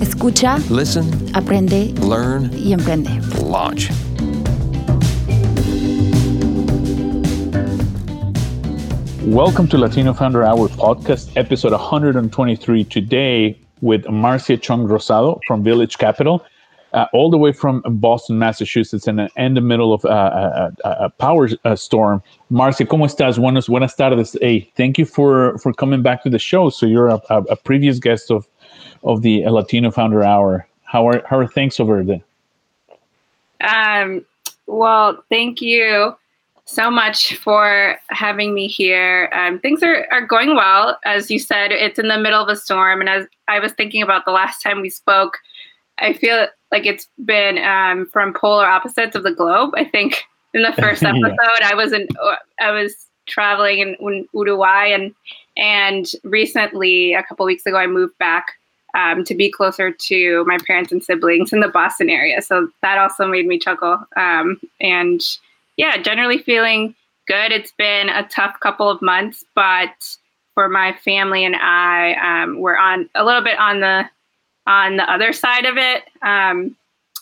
[0.00, 1.04] Escucha, Listen,
[1.34, 3.10] aprende learn, y emprende.
[3.42, 3.90] launch.
[9.24, 12.84] Welcome to Latino Founder Hour podcast, episode 123.
[12.84, 16.44] Today with Marcia Chong Rosado from Village Capital,
[16.92, 20.90] uh, all the way from Boston, Massachusetts, and in the middle of uh, a, a,
[21.06, 22.22] a power uh, storm.
[22.50, 23.38] Marcia, ¿cómo estás?
[23.38, 24.36] Buenas, buenas tardes.
[24.40, 26.70] Hey, thank you for, for coming back to the show.
[26.70, 28.46] So you're a, a, a previous guest of
[29.02, 30.66] of the Latino Founder Hour.
[30.84, 32.22] How are how are things over there?
[33.60, 34.24] Um,
[34.66, 36.14] well, thank you
[36.64, 39.30] so much for having me here.
[39.32, 40.98] Um, things are, are going well.
[41.04, 43.00] As you said, it's in the middle of a storm.
[43.00, 45.38] And as I was thinking about the last time we spoke,
[45.98, 49.70] I feel like it's been um, from polar opposites of the globe.
[49.76, 51.10] I think in the first Yeah.
[51.10, 52.06] episode, I was in,
[52.60, 52.94] I was
[53.26, 55.14] traveling in, in Uruguay, and
[55.56, 58.46] and recently, a couple weeks ago, I moved back
[58.94, 62.40] um, to be closer to my parents and siblings in the Boston area.
[62.42, 63.98] So that also made me chuckle.
[64.16, 65.22] Um, and
[65.76, 66.94] yeah, generally feeling
[67.26, 67.52] good.
[67.52, 70.16] It's been a tough couple of months, but
[70.54, 74.08] for my family and I, um, we're on a little bit on the
[74.66, 76.76] on the other side of it um,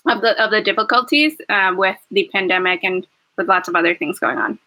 [0.08, 4.19] of the of the difficulties uh, with the pandemic and with lots of other things
[4.19, 4.58] going on.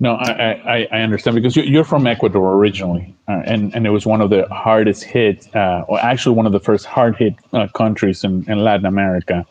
[0.00, 3.90] No, I, I, I understand because you- you're from Ecuador originally, uh, and and it
[3.90, 7.34] was one of the hardest hit, uh, or actually one of the first hard hit
[7.52, 9.46] uh, countries in, in Latin America,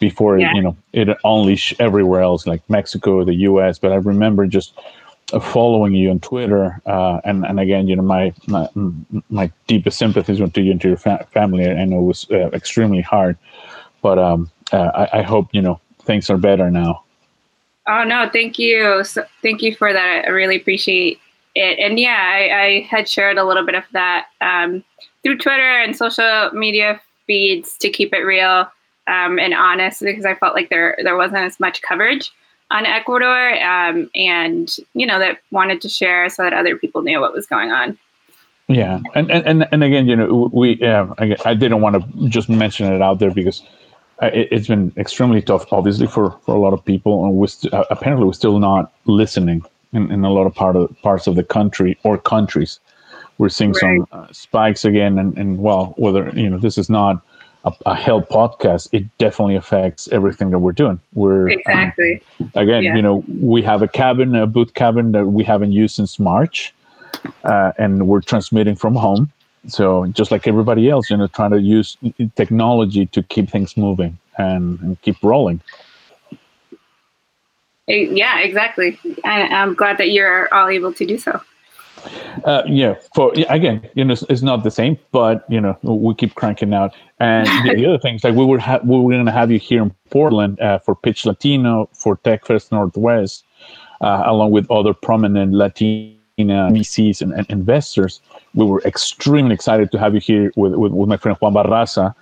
[0.00, 0.52] before Yeah.
[0.54, 3.78] you know it unleashed everywhere else like Mexico, the U.S.
[3.78, 4.74] But I remember just
[5.32, 8.68] uh, following you on Twitter, uh, and and again, you know, my my,
[9.30, 11.68] my deepest sympathies went to you and to your fa- family.
[11.68, 13.38] I know it was uh, extremely hard,
[14.02, 17.03] but um, uh, I, I hope you know things are better now.
[17.86, 19.04] Oh no, thank you.
[19.04, 20.24] So, thank you for that.
[20.26, 21.20] I really appreciate
[21.54, 21.78] it.
[21.78, 24.82] And yeah, I, I had shared a little bit of that um,
[25.22, 28.66] through Twitter and social media feeds to keep it real
[29.06, 32.30] um, and honest because I felt like there there wasn't as much coverage
[32.70, 37.20] on Ecuador, um, and you know that wanted to share so that other people knew
[37.20, 37.98] what was going on.
[38.68, 42.48] Yeah, and and and, and again, you know, we yeah, I, didn't want to just
[42.48, 43.62] mention it out there because
[44.22, 47.72] it, it's been extremely tough, obviously for for a lot of people, and we st-
[47.74, 51.34] uh, apparently we're still not listening in, in a lot of part of parts of
[51.36, 52.80] the country or countries.
[53.38, 57.20] We're seeing some uh, spikes again, and and well, whether you know this is not
[57.64, 61.00] a, a health podcast, it definitely affects everything that we're doing.
[61.14, 62.22] We're um, Exactly.
[62.54, 62.94] again, Yeah.
[62.96, 66.72] you know, we have a cabin, a boot cabin that we haven't used since March,
[67.42, 69.30] uh, and we're transmitting from home.
[69.66, 71.96] So just like everybody else, you know, trying to use
[72.36, 75.60] technology to keep things moving and, and keep rolling.
[77.86, 78.98] Yeah, exactly.
[79.24, 81.40] And I'm glad that you're all able to do so.
[82.44, 86.14] Uh, yeah, for again, you know, it's, it's not the same, but you know, we
[86.14, 86.94] keep cranking out.
[87.20, 89.58] And the, the other things, like we were ha- we were going to have you
[89.58, 93.44] here in Portland uh, for Pitch Latino for TechFest Northwest,
[94.00, 98.20] uh, along with other prominent Latina VCs and, and investors.
[98.54, 102.14] We were extremely excited to have you here with with, with my friend Juan Barraza.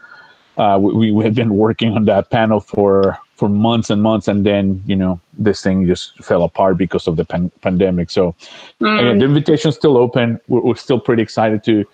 [0.58, 4.44] Uh, we, we had been working on that panel for for months and months, and
[4.44, 8.10] then you know this thing just fell apart because of the pan- pandemic.
[8.10, 8.34] So
[8.80, 10.38] again, the invitation's still open.
[10.48, 11.86] We're, we're still pretty excited to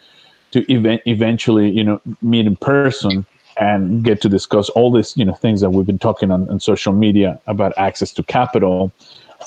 [0.51, 3.27] to event eventually, you know, meet in person
[3.59, 6.61] and get to discuss all these, you know, things that we've been talking on, on
[6.61, 8.93] social media about access to capital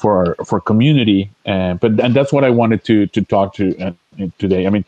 [0.01, 1.29] for for community.
[1.45, 3.91] Uh, but and that's what I wanted to to talk to uh,
[4.39, 4.65] today.
[4.67, 4.85] I mean,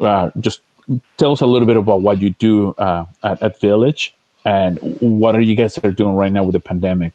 [0.00, 0.60] uh, just
[1.16, 4.14] tell us a little bit about what you do uh, at, at Village
[4.44, 7.14] and what are you guys are doing right now with the pandemic.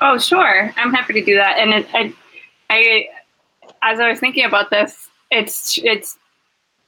[0.00, 0.72] Oh, sure.
[0.76, 1.58] I'm happy to do that.
[1.58, 2.14] And it, I,
[2.70, 3.08] I,
[3.82, 6.18] as I was thinking about this, it's it's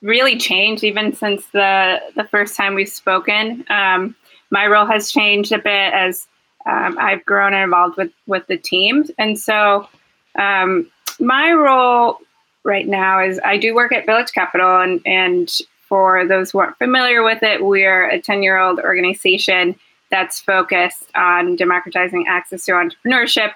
[0.03, 3.65] really changed even since the the first time we've spoken.
[3.70, 4.15] Um,
[4.50, 6.27] my role has changed a bit as
[6.66, 9.88] um, I've grown involved with with the teams, and so
[10.37, 10.90] um,
[11.20, 12.19] my role
[12.64, 15.50] right now is I do work at Village Capital, and and
[15.88, 19.76] for those who aren't familiar with it, we're a ten year old organization
[20.11, 23.52] that's focused on democratizing access to entrepreneurship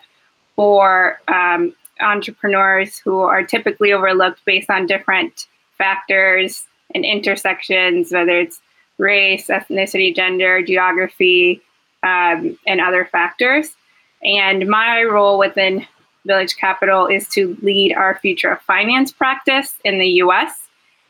[0.56, 5.46] for um, entrepreneurs who are typically overlooked based on different
[5.76, 6.64] factors
[6.94, 8.60] and intersections, whether it's
[8.98, 11.62] race, ethnicity, gender, geography,
[12.02, 13.74] um, and other factors.
[14.22, 15.86] And my role within
[16.26, 20.52] Village Capital is to lead our future of finance practice in the US.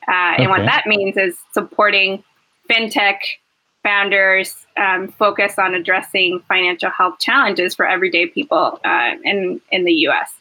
[0.06, 2.22] Uh, and what that means is supporting
[2.70, 3.18] fintech
[3.82, 9.92] founders um, focus on addressing financial health challenges for everyday people uh, in, in the
[10.08, 10.32] US.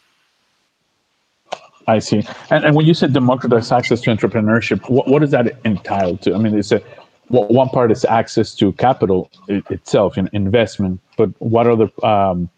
[1.88, 2.28] I see.
[2.50, 6.34] And, and when you said democratize access to entrepreneurship, what, what does that entail to?
[6.34, 6.82] I mean, it's a
[7.30, 12.50] well, one part is access to capital itself, in investment, but what other um,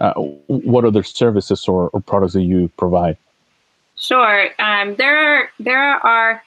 [0.00, 3.16] uh, what other services or, or, products that you provide?
[3.96, 4.48] Sure.
[4.58, 6.42] Um, there are there are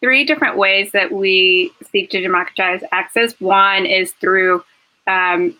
[0.00, 3.38] three different ways that we seek to democratize access.
[3.40, 4.64] One is through
[5.06, 5.56] um,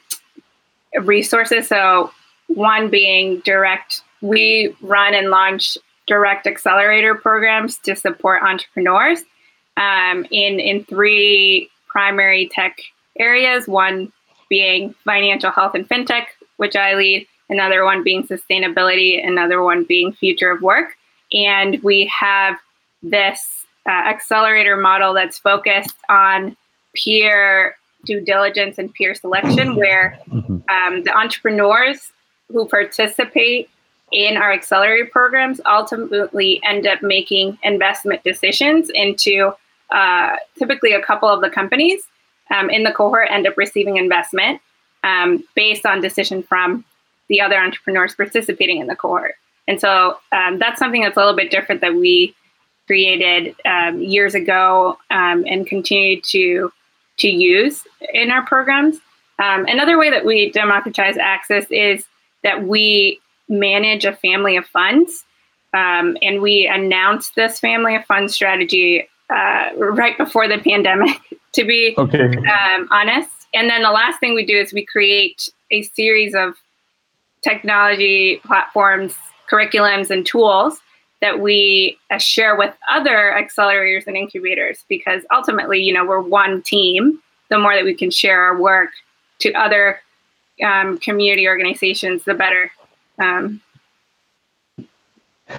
[1.03, 1.69] resources.
[1.69, 2.13] So
[2.47, 4.03] one being direct.
[4.23, 5.77] We run and launch
[6.07, 9.23] direct accelerator programs to support entrepreneurs
[9.81, 12.79] um, in in three primary tech
[13.19, 13.67] areas.
[13.67, 14.13] One
[14.49, 16.27] being financial health and fintech,
[16.59, 17.27] which I lead.
[17.49, 19.27] Another one being sustainability.
[19.27, 20.97] Another one being future of work.
[21.33, 22.57] And we have
[23.03, 26.57] this uh, accelerator model that's focused on
[26.95, 30.59] peer due diligence and peer selection, where mm-hmm.
[30.69, 32.13] um, the entrepreneurs
[32.49, 33.69] who participate
[34.13, 39.53] in our accelerator programs ultimately end up making investment decisions into
[39.93, 42.03] uh, typically a couple of the companies
[42.51, 44.61] um, in the cohort end up receiving investment
[45.05, 46.85] um, based on decision from
[47.29, 49.35] the other entrepreneurs participating in the cohort.
[49.69, 52.35] And so um, that's something that's a little bit different that we
[52.87, 56.73] created um, years ago um, and continue to
[57.19, 57.85] to use
[58.15, 58.97] in our programs.
[59.39, 62.07] Um, another way that we democratize access is
[62.43, 65.25] that we manage a family of funds.
[65.73, 71.19] Um, and we announced this family of funds strategy uh, right before the pandemic,
[71.53, 72.37] to be okay.
[72.37, 73.31] um, honest.
[73.53, 76.55] And then the last thing we do is we create a series of
[77.43, 79.15] technology platforms,
[79.51, 80.81] curriculums, and tools
[81.21, 86.63] that we uh, share with other accelerators and incubators because ultimately, you know, we're one
[86.63, 87.21] team.
[87.51, 88.91] The more that we can share our work
[89.41, 90.01] to other
[90.65, 92.71] um, community organizations, the better.
[93.19, 93.61] Um,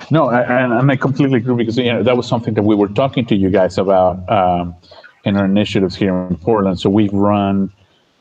[0.09, 2.87] no, I, and I completely agree because you know that was something that we were
[2.87, 4.75] talking to you guys about um,
[5.23, 6.79] in our initiatives here in Portland.
[6.79, 7.71] So we've run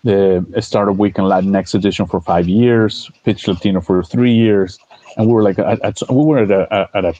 [0.04, 4.78] the Startup Week and Latinx edition for five years, Pitch Latino for three years,
[5.16, 7.14] and we were like, at, at, we were at a, at a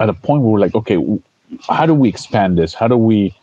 [0.00, 0.98] at a point were like, okay,
[1.68, 2.74] how do we expand this?
[2.74, 3.34] How do we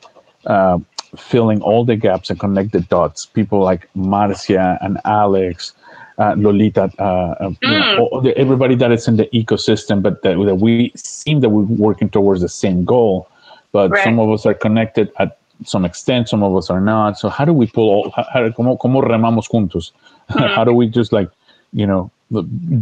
[0.46, 0.80] uh,
[1.18, 3.26] filling all the gaps and connect the dots?
[3.26, 5.74] People like Marcia and Alex
[6.18, 7.58] uh, Lolita, uh, mm.
[7.62, 11.64] know, the, everybody that is in the ecosystem, but that, that, we seem that we're
[11.64, 13.28] working towards the same goal,
[13.72, 14.04] but right.
[14.04, 17.18] some of us are connected at some extent, some of us are not.
[17.18, 19.92] So how do we pull all, how, como, como remamos juntos?
[20.30, 20.50] Mm.
[20.56, 21.30] how do we just like,
[21.72, 22.12] you know,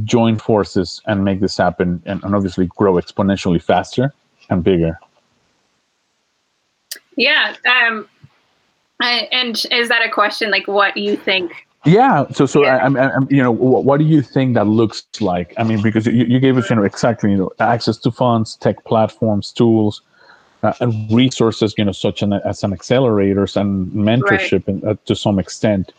[0.04, 4.14] join forces and make this happen and, and obviously grow exponentially faster
[4.50, 5.00] and bigger?
[7.16, 7.56] Yeah.
[7.66, 8.08] Um,
[9.02, 12.28] I, and is that a question like what you think yeah.
[12.32, 12.78] So, so yeah.
[12.78, 15.54] I, I, you know, what, what, do you think that looks like?
[15.58, 18.56] I mean, because you, you gave us, you know, exactly, you know, access to funds,
[18.56, 20.02] tech platforms, tools,
[20.64, 24.84] uh, and resources, you know, such an, as an accelerators and mentorship right.
[24.84, 25.94] in, uh, to some extent.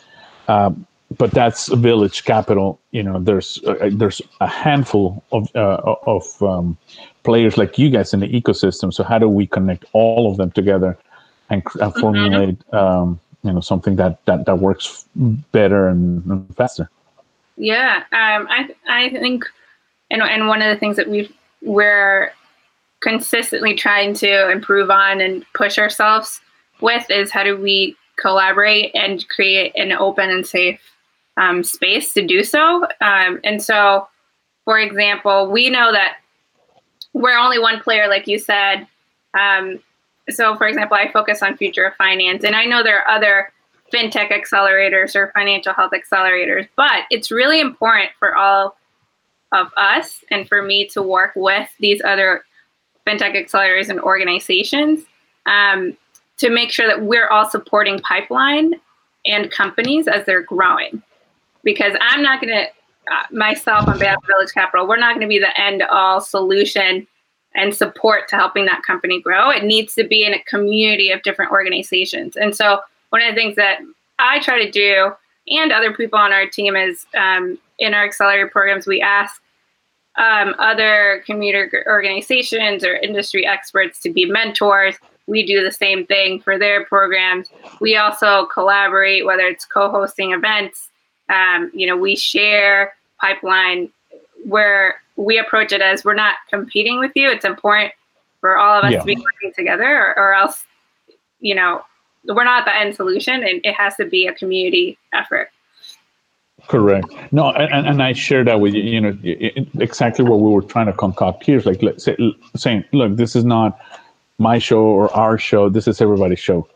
[0.48, 0.86] Um,
[1.18, 2.80] but that's village capital.
[2.90, 6.76] You know, there's uh, there's a handful of uh, of um,
[7.22, 8.92] players like you guys in the ecosystem.
[8.92, 10.96] So how do we connect all of them together
[11.50, 12.58] and, and formulate?
[12.68, 12.76] Mm-hmm.
[12.76, 16.88] Um, you know something that that, that works better and, and faster.
[17.56, 19.44] Yeah um, i i think
[20.10, 22.32] and, and one of the things that we we're
[23.00, 26.40] consistently trying to improve on and push ourselves
[26.80, 30.80] with is how do we collaborate and create an open and safe
[31.38, 32.86] um, space to do so.
[33.00, 34.06] Um, and so
[34.64, 36.18] for example we know that
[37.12, 38.86] we're only one player like you said.
[39.38, 39.80] Um,
[40.36, 43.52] so for example i focus on future of finance and i know there are other
[43.92, 48.76] fintech accelerators or financial health accelerators but it's really important for all
[49.52, 52.42] of us and for me to work with these other
[53.06, 55.04] fintech accelerators and organizations
[55.46, 55.96] um,
[56.38, 58.74] to make sure that we're all supporting pipeline
[59.26, 61.02] and companies as they're growing.
[61.64, 62.66] Because i'm not going to
[63.12, 66.20] uh, myself on behalf of village capital we're not going to be the end all
[66.20, 67.06] solution
[67.54, 69.50] and support to helping that company grow.
[69.50, 72.36] It needs to be in a community of different organizations.
[72.36, 72.80] And so,
[73.10, 73.80] one of the things that
[74.18, 75.12] I try to do,
[75.48, 79.42] and other people on our team, is um, in our accelerator programs, we ask
[80.16, 86.40] um, other community organizations or industry experts to be mentors we do the same thing
[86.40, 87.48] for their programs.
[87.80, 90.88] We also collaborate, whether it's co-hosting events.
[91.28, 93.90] Um, you know, we share pipeline
[94.44, 97.30] where we approach it as we're not competing with you.
[97.30, 97.92] It's important
[98.40, 99.00] for all of us yeah.
[99.00, 100.64] to be working together, or, or else,
[101.40, 101.82] you know,
[102.24, 105.50] we're not the end solution, and it has to be a community effort.
[106.68, 107.08] Correct.
[107.32, 108.82] No, and, and I share that with you.
[108.82, 109.18] You know,
[109.80, 112.16] exactly what we were trying to concoct here is like say,
[112.54, 113.78] saying, look, this is not
[114.38, 115.68] my show or our show.
[115.68, 116.68] This is everybody's show.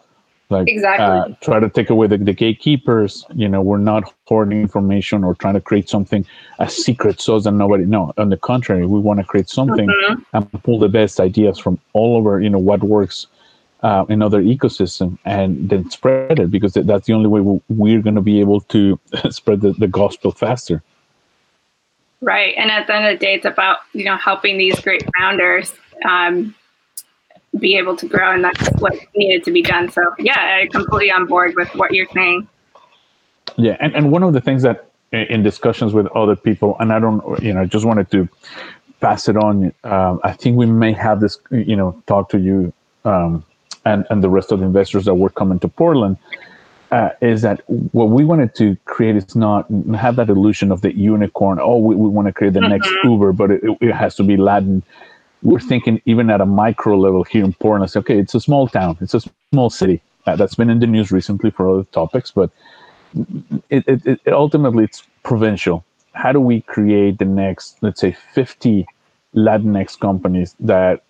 [0.48, 1.04] Like exactly.
[1.04, 3.24] Uh, try to take away the, the gatekeepers.
[3.34, 6.24] You know, we're not hoarding information or trying to create something
[6.60, 7.84] a secret so that nobody.
[7.84, 10.22] No, on the contrary, we want to create something mm-hmm.
[10.32, 12.40] and pull the best ideas from all over.
[12.40, 13.26] You know what works
[13.82, 18.14] uh, in other ecosystem and then spread it because that's the only way we're going
[18.14, 18.98] to be able to
[19.30, 20.82] spread the, the gospel faster
[22.20, 25.04] right and at the end of the day it's about you know helping these great
[25.18, 25.72] founders
[26.04, 26.54] um,
[27.58, 31.10] be able to grow and that's what needed to be done so yeah i'm completely
[31.10, 32.46] on board with what you're saying
[33.56, 36.98] yeah and, and one of the things that in discussions with other people and i
[36.98, 38.28] don't you know just wanted to
[39.00, 42.72] pass it on um, i think we may have this you know talk to you
[43.04, 43.44] um,
[43.86, 46.18] and, and the rest of the investors that were coming to Portland
[46.90, 50.94] uh, is that what we wanted to create is not have that illusion of the
[50.94, 51.58] unicorn.
[51.60, 52.70] Oh, we, we want to create the mm-hmm.
[52.70, 54.82] next Uber, but it, it, has to be Latin.
[55.48, 57.90] We're thinking even at a micro level here in Portland.
[57.94, 59.22] Okay, it's a small town, it's a
[59.52, 62.50] small city uh, that's been in the news recently for other topics, but
[63.70, 65.84] it, it, it ultimately it's provincial.
[66.12, 68.86] How do we create the next, let's say, 50
[69.34, 71.02] Latinx companies that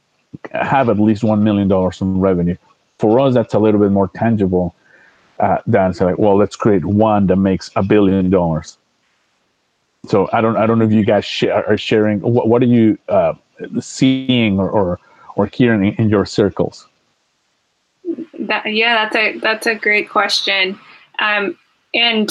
[0.53, 2.57] have at least $1 million in revenue?
[2.99, 4.75] for us, that's a little bit more tangible
[5.41, 8.79] uh, than say like, well, let's create one that makes a billion dollars.
[10.09, 12.21] So I don't, I don't know if you guys are sharing.
[12.21, 13.35] What, what are you uh,
[13.81, 15.01] seeing or, or,
[15.37, 16.87] or hearing in your circles?
[18.39, 20.79] That, yeah, that's a that's a great question.
[21.19, 21.59] Um,
[21.93, 22.31] and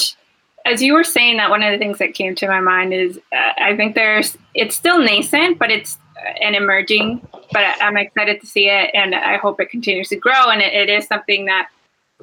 [0.65, 3.19] as you were saying that, one of the things that came to my mind is
[3.33, 5.97] uh, I think there's it's still nascent, but it's
[6.41, 10.49] and emerging, but I'm excited to see it, and I hope it continues to grow.
[10.49, 11.69] And it, it is something that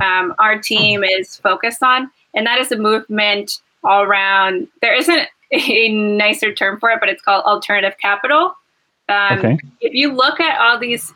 [0.01, 4.69] um, our team is focused on, and that is a movement all around.
[4.81, 8.55] There isn't a nicer term for it, but it's called alternative capital.
[9.13, 9.59] Um, okay.
[9.81, 11.13] If you look at all these,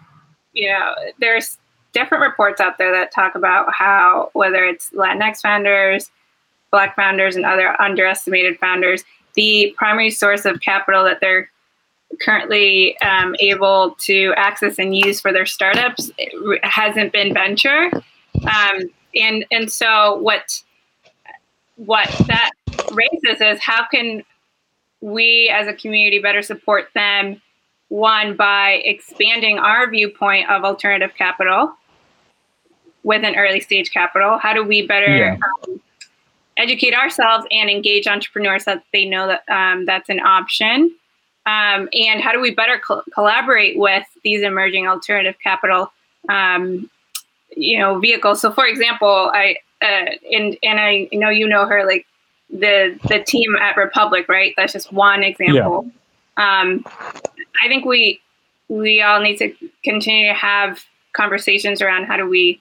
[0.52, 1.58] you know, there's
[1.92, 6.10] different reports out there that talk about how whether it's Latinx founders,
[6.70, 11.50] Black founders, and other underestimated founders, the primary source of capital that they're
[12.20, 16.10] currently um, able to access and use for their startups
[16.62, 17.90] hasn't been venture.
[18.44, 20.62] Um, and and so what
[21.76, 22.50] what that
[22.92, 24.22] raises is how can
[25.00, 27.40] we as a community better support them
[27.88, 31.72] one by expanding our viewpoint of alternative capital
[33.02, 35.36] with an early stage capital how do we better yeah.
[35.68, 35.80] um,
[36.56, 40.94] educate ourselves and engage entrepreneurs that they know that um, that's an option
[41.46, 45.92] um, and how do we better co- collaborate with these emerging alternative capital
[46.28, 46.90] um,
[47.56, 51.86] you know vehicles so for example i uh, and and i know you know her
[51.86, 52.06] like
[52.50, 55.92] the the team at republic right that's just one example yeah.
[56.36, 56.84] Um,
[57.62, 58.20] i think we
[58.68, 62.60] we all need to continue to have conversations around how do we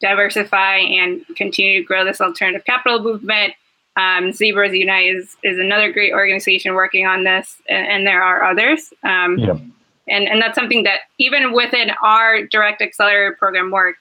[0.00, 3.54] diversify and continue to grow this alternative capital movement
[3.96, 8.42] um, Zebras Unite is, is another great organization working on this, and, and there are
[8.42, 8.92] others.
[9.04, 9.60] Um, yep.
[10.08, 13.96] and, and that's something that even within our direct accelerator program work,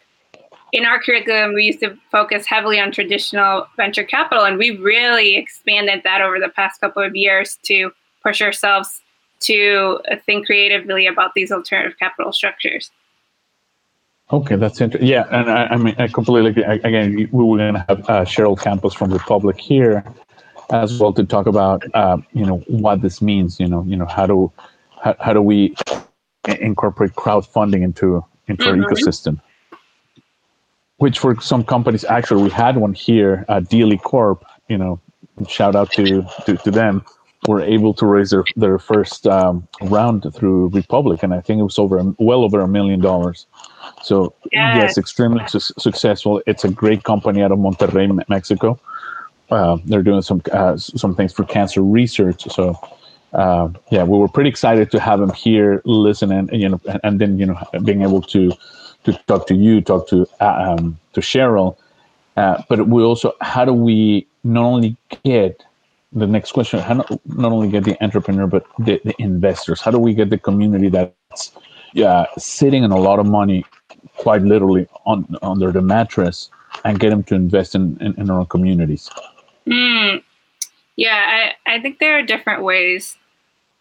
[0.72, 5.36] in our curriculum, we used to focus heavily on traditional venture capital, and we've really
[5.36, 7.92] expanded that over the past couple of years to
[8.24, 9.02] push ourselves
[9.42, 12.92] to think creatively about these alternative capital structures.
[14.32, 15.08] Okay, that's interesting.
[15.08, 16.64] Yeah, and I, I, mean, I completely agree.
[16.64, 20.04] Again, we were going to have uh, Cheryl Campos from Republic here
[20.72, 23.60] as well to talk about, uh, you know, what this means.
[23.60, 24.52] You know, you know, how do
[25.04, 25.76] how, how do we
[26.48, 28.84] incorporate crowdfunding into into mm-hmm.
[28.84, 29.40] our ecosystem?
[30.98, 34.46] Which for some companies, actually, we had one here, uh, Delee Corp.
[34.70, 35.02] You know,
[35.48, 37.04] shout out to to, to them
[37.48, 41.64] were able to raise their, their first um, round through Republic, and I think it
[41.64, 43.46] was over well over a million dollars.
[44.04, 46.42] So yes, yes extremely su- successful.
[46.46, 48.80] It's a great company out of Monterrey, Mexico.
[49.50, 52.44] Uh, they're doing some uh, some things for cancer research.
[52.44, 52.80] So
[53.34, 57.00] uh, yeah, we were pretty excited to have them here, listen, and you know, and,
[57.04, 58.52] and then you know, being able to
[59.06, 61.78] to talk to you, talk to uh, um, to Cheryl.
[62.36, 65.64] Uh, but we also, how do we not only get
[66.16, 69.92] the next question how not, not only get the entrepreneur but the, the investors how
[69.92, 71.52] do we get the community that's
[71.94, 73.66] yeah sitting in a lot of money
[74.18, 76.50] quite literally on under the mattress
[76.84, 79.10] and get them to invest in, in, in our communities?
[79.68, 80.24] Mm.
[80.96, 83.18] Yeah, I, I think there are different ways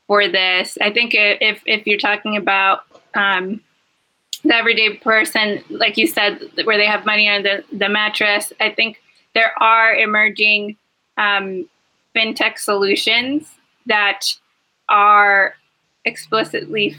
[0.07, 0.79] for this.
[0.81, 2.81] I think if, if you're talking about
[3.15, 3.61] um,
[4.45, 8.71] the everyday person, like you said, where they have money on the, the mattress, I
[8.71, 9.01] think
[9.35, 10.77] there are emerging
[11.19, 11.69] um,
[12.15, 13.49] fintech solutions
[13.87, 14.21] that
[14.89, 15.55] are
[16.05, 16.97] explicitly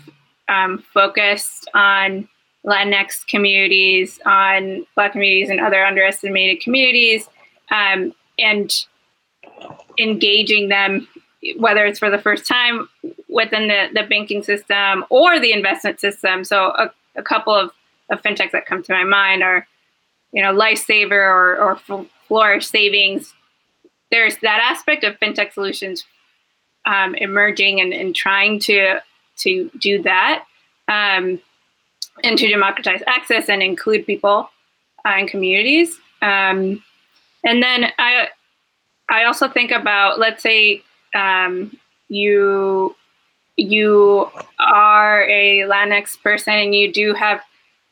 [0.50, 2.27] um, focused on
[2.65, 7.27] Latinx communities, on Black communities, and other underestimated communities,
[7.72, 8.86] um, and
[10.00, 11.08] engaging them,
[11.58, 12.88] whether it's for the first time
[13.27, 16.43] within the, the banking system or the investment system.
[16.43, 17.72] So, a, a couple of,
[18.10, 19.67] of fintechs that come to my mind are,
[20.32, 23.34] you know, Lifesaver or, or Flourish Savings.
[24.13, 26.05] There's that aspect of fintech solutions
[26.86, 29.00] um, emerging and, and trying to
[29.38, 30.46] to do that
[30.88, 31.39] um,
[32.24, 34.51] and to democratize access and include people
[35.03, 35.98] uh, and communities.
[36.22, 36.84] Um,
[37.43, 38.27] and then I
[39.10, 40.84] I also think about let's say
[41.15, 41.75] um,
[42.08, 42.96] you
[43.58, 44.29] you
[44.60, 47.41] are a Latinx person and you do have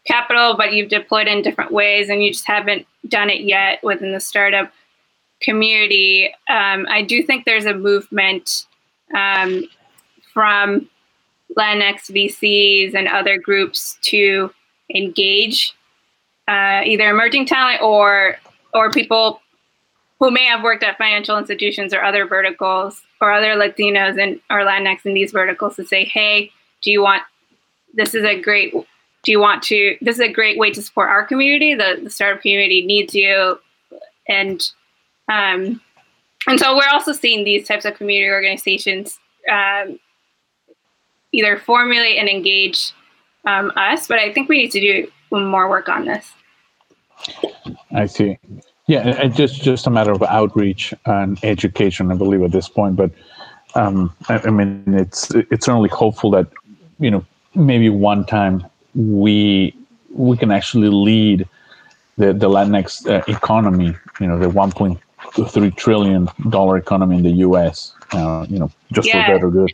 [0.06, 4.12] capital, but you've deployed in different ways and you just haven't done it yet within
[4.12, 4.72] the startup
[5.42, 6.34] community.
[6.50, 8.66] Um, I do think there's a movement
[9.16, 9.64] um,
[10.34, 10.90] from
[11.58, 14.52] Latinx VCs and other groups to
[14.94, 15.74] engage
[16.48, 18.38] uh, either emerging talent or
[18.74, 19.42] or people
[20.20, 24.66] who may have worked at financial institutions or other verticals or other Latinos and or
[24.66, 27.24] Latinx in these verticals to say, hey, do you want
[27.94, 28.74] this is a great
[29.24, 32.10] do you want to this is a great way to support our community the, the
[32.10, 33.60] startup community needs you
[34.28, 34.72] and
[35.28, 35.82] um,
[36.48, 40.00] and so we're also seeing these types of community organizations um,
[41.32, 42.92] either formulate and engage
[43.46, 46.32] um, us, but I think we need to do more work on this.
[47.92, 48.38] I see.
[48.88, 52.96] Yeah, it's just just a matter of outreach and education, I believe, at this point.
[52.96, 53.12] But
[53.76, 56.48] um, I, I, mean, it's it's certainly hopeful that
[57.00, 58.66] you know maybe one time
[58.96, 59.76] we
[60.14, 61.48] we can actually lead
[62.18, 63.96] the the Latinx uh, economy.
[64.20, 64.50] You know, the
[65.34, 67.94] 1.3 trillion dollar economy in the U.S.
[68.12, 69.26] Uh, you know, just yeah.
[69.26, 69.72] for better good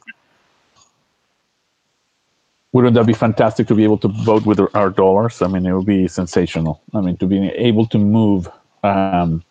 [2.78, 5.42] wouldn't that be fantastic to be able to vote with our dollars?
[5.42, 6.82] I mean, it would be sensational.
[6.94, 8.48] I mean, to be able to move
[8.84, 9.44] um,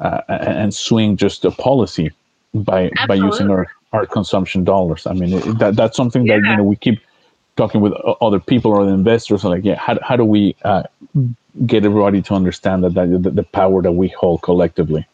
[0.00, 2.10] uh, and swing just a policy
[2.54, 3.06] by Absolutely.
[3.08, 5.06] by using our, our consumption dollars.
[5.06, 6.36] I mean, it, that that's something yeah.
[6.36, 6.98] that you know we keep
[7.56, 9.44] talking with other people or the investors.
[9.44, 10.84] Like, yeah, how how do we uh,
[11.66, 15.06] get everybody to understand that, that the, the power that we hold collectively?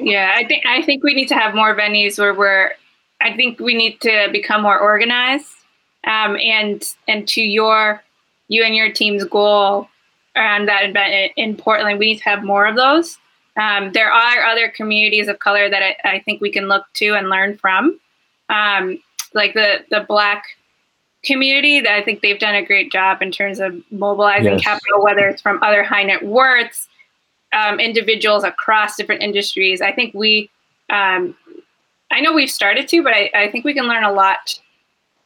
[0.00, 2.72] Yeah, I think I think we need to have more venues where we're
[3.20, 5.54] I think we need to become more organized.
[6.06, 8.02] Um, and and to your
[8.48, 9.88] you and your team's goal
[10.36, 13.18] around that event in Portland, we need to have more of those.
[13.56, 17.14] Um, there are other communities of color that I, I, think we can look to
[17.14, 17.98] and learn from,
[18.48, 19.02] um,
[19.34, 20.44] like the the Black
[21.24, 21.80] community.
[21.80, 24.62] That I think they've done a great job in terms of mobilizing yes.
[24.62, 26.87] capital, whether it's from other high net worths,
[27.52, 29.80] um, individuals across different industries.
[29.80, 30.50] I think we
[30.90, 31.36] um,
[32.10, 34.58] I know we've started to, but I, I think we can learn a lot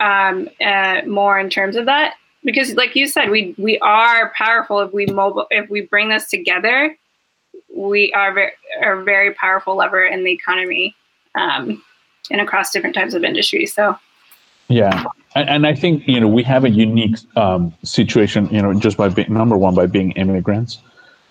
[0.00, 4.80] um, uh, more in terms of that because, like you said, we we are powerful
[4.80, 6.96] if we mobile if we bring this together.
[7.74, 10.94] We are a very powerful lever in the economy
[11.34, 11.82] um,
[12.30, 13.72] and across different types of industries.
[13.72, 13.96] So,
[14.68, 15.04] yeah,
[15.34, 18.48] and, and I think you know we have a unique um, situation.
[18.50, 20.78] You know, just by being number one by being immigrants,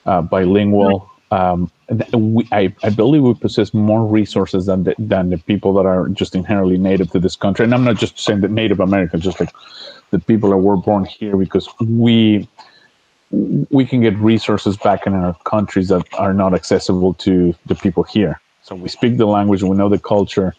[0.06, 1.10] uh, bilingual.
[1.32, 1.72] Um,
[2.14, 6.10] we, I, I believe we possess more resources than the, than the people that are
[6.10, 7.64] just inherently native to this country.
[7.64, 9.50] And I'm not just saying that Native Americans, just like
[10.10, 12.48] the people that were born here, because we
[13.70, 18.04] we can get resources back in our countries that are not accessible to the people
[18.04, 18.42] here.
[18.62, 20.54] So we speak the language, we know the culture,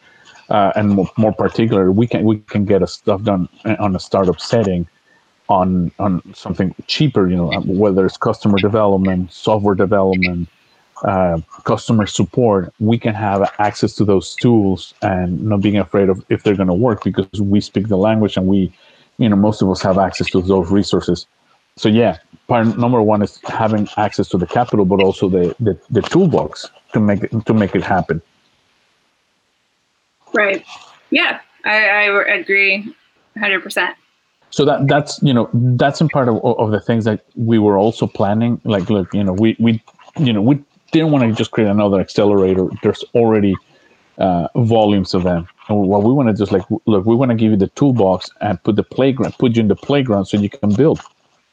[0.48, 4.00] uh, and more, more particularly, we can we can get a stuff done on a
[4.00, 4.86] startup setting
[5.60, 7.28] on on something cheaper.
[7.28, 10.48] You know, whether it's customer development, software development
[11.04, 16.24] uh, customer support, we can have access to those tools and not being afraid of
[16.28, 18.72] if they're going to work because we speak the language and we,
[19.18, 21.26] you know, most of us have access to those resources.
[21.76, 25.78] So yeah, part number one is having access to the capital, but also the the,
[25.90, 28.22] the toolbox to make it to make it happen.
[30.32, 30.64] Right.
[31.10, 32.94] Yeah, I, I agree,
[33.36, 33.96] hundred percent.
[34.52, 37.78] So that that's you know that's in part of, of the things that we were
[37.78, 38.60] also planning.
[38.64, 39.82] Like, look, you know, we we
[40.18, 40.62] you know we
[40.92, 42.68] didn't want to just create another accelerator.
[42.82, 43.54] There's already
[44.18, 45.48] uh, volumes of them.
[45.68, 48.62] what we want to is like, look, we want to give you the toolbox and
[48.62, 51.00] put the playground, put you in the playground so you can build.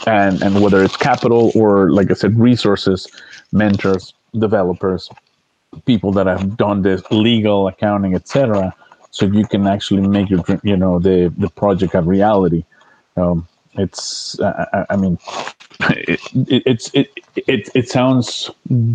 [0.05, 3.07] And and whether it's capital or like I said, resources,
[3.53, 5.09] mentors, developers,
[5.85, 8.75] people that have done this legal accounting, etc.
[9.12, 12.63] So you can actually make your you know the the project a reality.
[13.19, 15.19] Um, it's I, I mean
[15.82, 18.49] it, it, it's it, it it sounds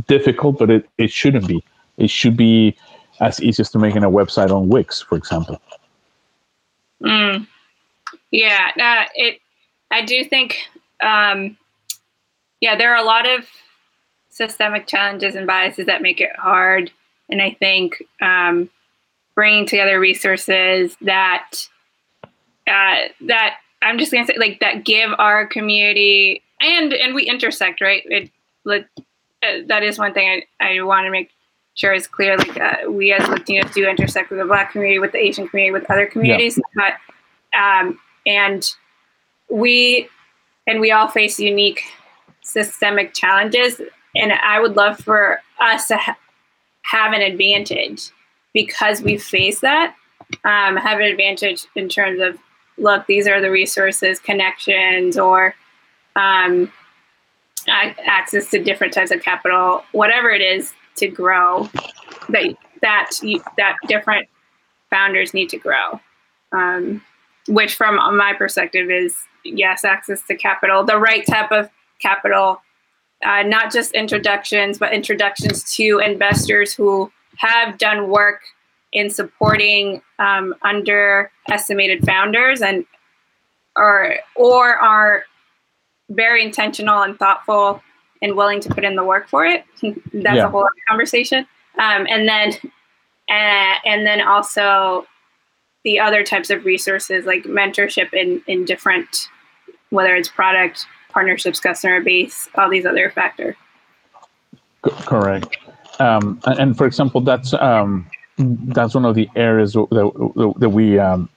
[0.07, 1.63] difficult, but it, it shouldn't be.
[1.97, 2.77] It should be
[3.21, 5.61] as easy as to making a website on Wix, for example.
[7.03, 7.47] Mm.
[8.31, 9.41] Yeah, uh, it.
[9.91, 10.59] I do think,
[11.01, 11.57] um,
[12.61, 13.47] yeah, there are a lot of
[14.29, 16.91] systemic challenges and biases that make it hard,
[17.29, 18.69] and I think um,
[19.35, 21.53] bringing together resources that
[22.67, 27.81] uh, that I'm just gonna say like that give our community and and we intersect
[27.81, 28.03] right.
[28.07, 28.31] It,
[28.67, 28.81] uh,
[29.67, 31.31] that is one thing I, I want to make
[31.75, 32.37] sure is clear.
[32.37, 35.73] Like uh, we as Latinos do intersect with the Black community, with the Asian community,
[35.73, 36.93] with other communities, yeah.
[37.53, 38.75] but um, and
[39.51, 40.09] we
[40.67, 41.83] and we all face unique
[42.43, 43.81] systemic challenges.
[44.17, 46.17] And I would love for us to ha-
[46.83, 48.11] have an advantage
[48.53, 49.95] because we face that.
[50.45, 52.39] Um, have an advantage in terms of
[52.79, 55.55] look, these are the resources, connections, or
[56.17, 56.73] um,
[57.69, 61.69] access to different types of capital, whatever it is to grow
[62.29, 64.29] that that you, that different
[64.91, 66.01] founders need to grow.
[66.53, 67.03] Um,
[67.49, 71.69] which, from my perspective, is yes, access to capital, the right type of
[72.01, 72.63] capital,
[73.25, 78.41] uh, not just introductions, but introductions to investors who have done work
[78.95, 82.87] in supporting um, underestimated founders and
[83.77, 85.25] or or are
[86.11, 87.83] very intentional and thoughtful
[88.23, 89.65] and willing to put in the work for it.
[89.83, 90.47] That's yeah.
[90.47, 91.47] a whole other conversation.
[91.79, 92.53] Um, and then
[93.29, 95.07] uh, and then also
[95.85, 99.29] the other types of resources like mentorship in in different
[99.91, 103.55] whether it's product partnerships customer base all these other factors
[104.83, 105.57] correct
[106.01, 108.07] um, and for example that's um,
[108.39, 111.29] that's one of the areas that, that we um,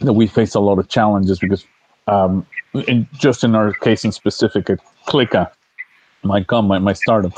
[0.00, 1.64] that we face a lot of challenges because
[2.08, 2.46] um,
[2.88, 5.50] in, just in our case in specific at Clika,
[6.22, 7.32] my com my, my startup,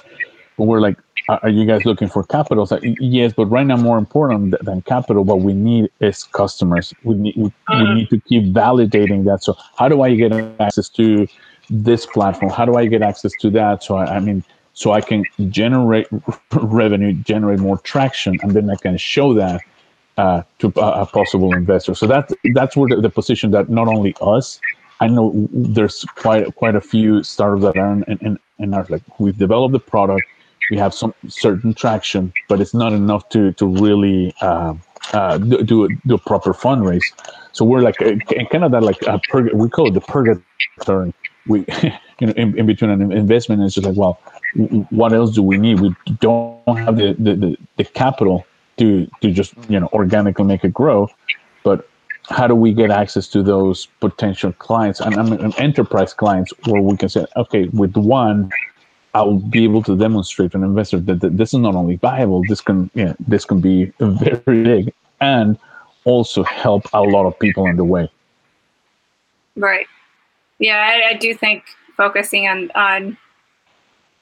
[0.57, 0.97] we're like,
[1.29, 2.67] are you guys looking for capital?
[2.67, 6.95] So, yes, but right now more important than capital, what we need is customers.
[7.05, 7.95] We need we, we mm-hmm.
[7.95, 9.43] need to keep validating that.
[9.43, 11.27] So how do I get access to
[11.69, 12.51] this platform?
[12.53, 13.83] How do I get access to that?
[13.83, 14.45] So I, I mean
[14.77, 16.07] so I can generate
[16.53, 19.63] revenue, generate more traction, and then I can show that
[20.19, 21.95] uh, to a, a, possible investor.
[21.95, 24.61] So that that's where the, the, position that not only us,
[25.01, 29.03] I know there's quite quite a few startups that are in, in, in our like
[29.19, 30.25] we've developed the product,
[30.71, 34.75] we have some certain traction, but it's not enough to to really uh,
[35.15, 37.05] uh, do a, do a proper fundraise.
[37.53, 38.19] So we're like a,
[38.53, 41.15] kind of that like a purg- we call it the purgatory.
[41.47, 41.65] We
[42.21, 44.19] you know in, in between an investment, it's just like well
[44.91, 45.81] what else do we need?
[45.81, 48.47] We don't have the, the, the, capital
[48.79, 51.09] to, to just, you know, organically make it grow.
[51.63, 51.89] But
[52.29, 56.97] how do we get access to those potential clients and mean, enterprise clients where we
[56.97, 58.51] can say, okay, with one,
[59.15, 62.43] I'll be able to demonstrate to an investor that, that this is not only viable,
[62.49, 65.59] this can, you know, this can be very big and
[66.05, 68.11] also help a lot of people in the way.
[69.57, 69.87] Right.
[70.59, 71.65] Yeah, I, I do think
[71.97, 73.17] focusing on on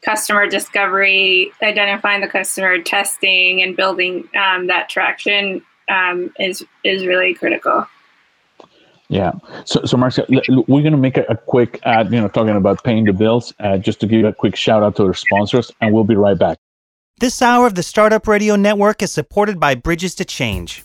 [0.05, 7.35] customer discovery, identifying the customer, testing, and building um, that traction um, is is really
[7.35, 7.87] critical.
[9.09, 9.33] Yeah.
[9.65, 12.83] So, so Marcia, we're going to make a, a, quick ad, you know, talking about
[12.83, 15.93] paying the bills, uh, just to give a quick shout out to our sponsors, and
[15.93, 16.59] we'll be right back.
[17.21, 20.85] This hour of the Startup Radio Network is supported by Bridges to Change.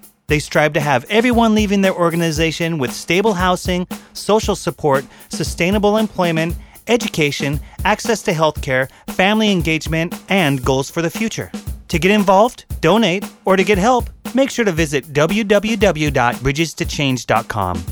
[0.31, 6.55] They strive to have everyone leaving their organization with stable housing, social support, sustainable employment,
[6.87, 11.51] education, access to healthcare, family engagement, and goals for the future.
[11.89, 17.85] To get involved, donate, or to get help, make sure to visit www.bridgestochange.com.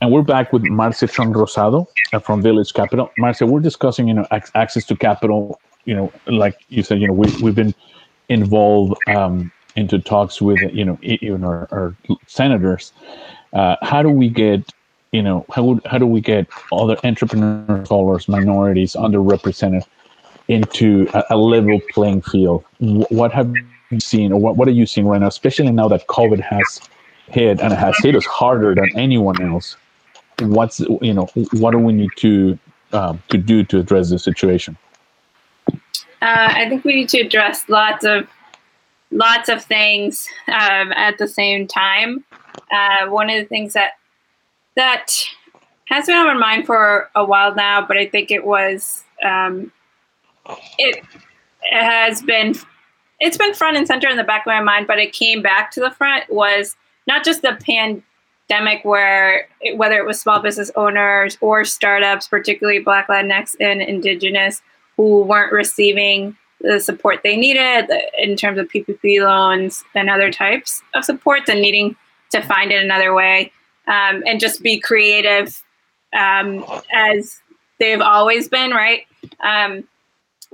[0.00, 3.10] And we're back with Marcia Chong Rosado uh, from Village Capital.
[3.18, 5.60] Marcia, we're discussing, you know, access to capital.
[5.84, 7.74] You know, like you said, you know, we, we've been
[8.28, 11.94] involved um, into talks with you know even our, our
[12.26, 12.92] senators.
[13.52, 14.72] Uh, how do we get
[15.12, 19.84] you know how how do we get other entrepreneurs, scholars, minorities, underrepresented
[20.48, 22.64] into a, a level playing field?
[22.78, 23.52] What have
[23.90, 26.80] you seen, or what what are you seeing right now, especially now that COVID has
[27.28, 29.76] hit and it has hit us harder than anyone else?
[30.40, 32.58] What's you know what do we need to
[32.92, 34.76] um, to do to address the situation?
[36.24, 38.26] Uh, I think we need to address lots of
[39.10, 42.24] lots of things um, at the same time.
[42.72, 43.92] Uh, one of the things that
[44.74, 45.12] that
[45.88, 49.70] has been on my mind for a while now, but I think it was um,
[50.78, 51.04] it,
[51.62, 52.54] it has been
[53.20, 55.72] it's been front and center in the back of my mind, but it came back
[55.72, 56.74] to the front was
[57.06, 57.58] not just the
[58.48, 63.82] pandemic where it, whether it was small business owners or startups, particularly Black, Latinx, and
[63.82, 64.62] Indigenous,
[64.96, 70.82] who weren't receiving the support they needed in terms of PPP loans and other types
[70.94, 71.94] of supports and needing
[72.30, 73.52] to find it another way
[73.86, 75.62] um, and just be creative
[76.14, 77.40] um, as
[77.78, 79.02] they've always been, right?
[79.40, 79.84] Um,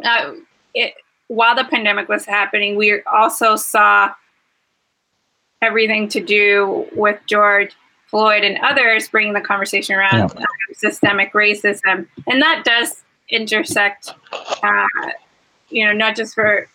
[0.05, 0.33] uh,
[0.74, 0.94] it,
[1.29, 4.11] while the pandemic was happening, we also saw
[5.62, 7.72] everything to do with George
[8.07, 10.44] Floyd and others bringing the conversation around yeah.
[10.72, 12.07] systemic racism.
[12.26, 14.12] And that does intersect,
[14.62, 14.87] uh,
[15.69, 16.69] you know, not just for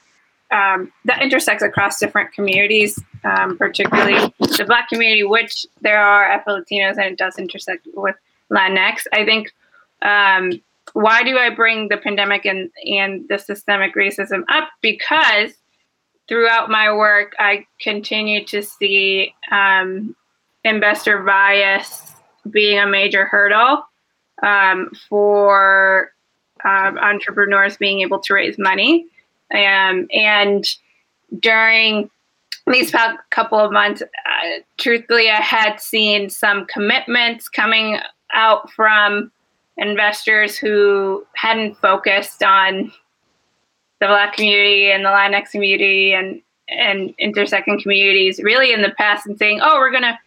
[0.52, 6.62] um, that intersects across different communities, um, particularly the Black community, which there are Afro
[6.62, 8.15] Latinos, and it does intersect with
[8.52, 9.06] Latinx.
[9.13, 9.54] I think.
[10.02, 10.62] Um,
[10.94, 14.70] why do I bring the pandemic and, and the systemic racism up?
[14.82, 15.52] Because
[16.28, 20.15] throughout my work, I continue to see um,
[20.63, 22.13] investor bias
[22.50, 23.86] being a major hurdle
[24.41, 26.12] um, for
[26.65, 29.06] entrepreneurs being able to raise money.
[29.54, 30.65] Um, and
[31.39, 32.10] during
[32.67, 37.99] these past couple of months, uh, truthfully, I had seen some commitments coming
[38.34, 39.32] out from
[39.78, 42.91] investors who hadn't focused on
[43.99, 49.28] the Black community and the Latinx community and and intersecting communities really in the past
[49.28, 50.17] and saying, oh, we're going to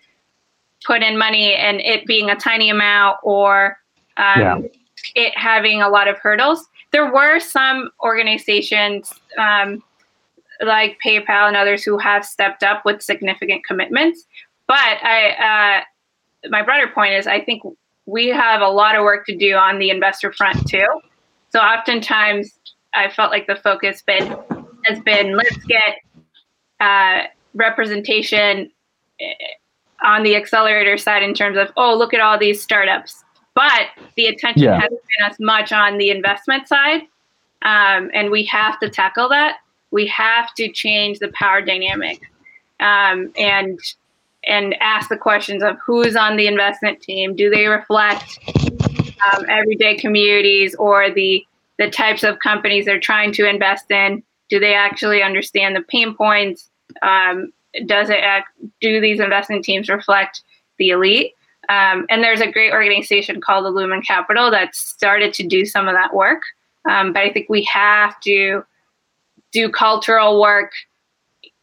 [0.86, 3.76] put in money and it being a tiny amount or
[4.16, 4.58] um, yeah
[5.14, 6.66] it having a lot of hurdles.
[6.92, 9.82] There were some organizations um,
[10.60, 14.24] like PayPal and others who have stepped up with significant commitments.
[14.66, 15.82] But I,
[16.42, 17.62] uh, my broader point is, I think
[18.06, 20.86] we have a lot of work to do on the investor front too.
[21.50, 22.58] So oftentimes,
[22.94, 24.36] I felt like the focus been
[24.86, 25.96] has been let's get
[26.80, 28.70] uh, representation
[29.20, 29.32] eh,
[30.04, 33.24] on the accelerator side in terms of oh look at all these startups
[33.58, 34.74] but the attention yeah.
[34.80, 37.00] hasn't been as much on the investment side.
[37.62, 39.56] Um, and we have to tackle that.
[39.90, 42.20] We have to change the power dynamic
[42.78, 43.76] um, and
[44.46, 47.34] and ask the questions of who's on the investment team.
[47.34, 48.38] Do they reflect
[49.26, 51.44] um, everyday communities or the
[51.80, 54.22] the types of companies they're trying to invest in?
[54.50, 56.70] Do they actually understand the pain points?
[57.02, 57.52] Um,
[57.86, 60.42] does it act, do these investment teams reflect
[60.78, 61.34] the elite?
[61.68, 65.86] Um, and there's a great organization called the Illumen Capital that started to do some
[65.86, 66.42] of that work.
[66.88, 68.64] Um, but I think we have to
[69.52, 70.72] do cultural work,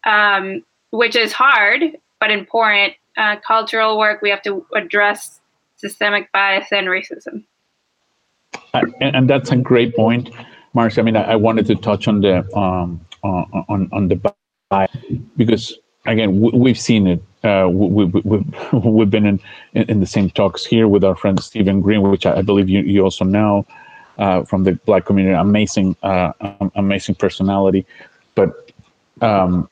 [0.06, 2.94] um, which is hard but important.
[3.18, 5.40] Uh, cultural work, we have to address
[5.78, 7.44] systemic bias and racism.
[8.74, 10.32] And, and that's a great point,
[10.74, 11.00] Marcia.
[11.00, 14.20] I mean, I, wanted to touch on the um, on on the
[14.70, 14.92] bias
[15.38, 19.40] because again, we've seen it uh, we, we, we've, been in,
[19.74, 23.04] in the same talks here with our friend Stephen Green, which I, believe you, you
[23.04, 23.66] also know
[24.18, 25.36] uh, from the Black community.
[25.36, 26.32] Amazing, uh,
[26.76, 27.86] amazing personality.
[28.34, 28.72] But
[29.22, 29.70] um,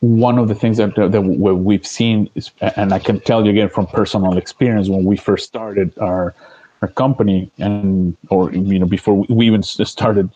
[0.00, 3.68] one of the things that, that we've seen is, and I can tell you again
[3.68, 6.34] from personal experience, when we first started our
[6.82, 10.30] our company, and or you know before we even started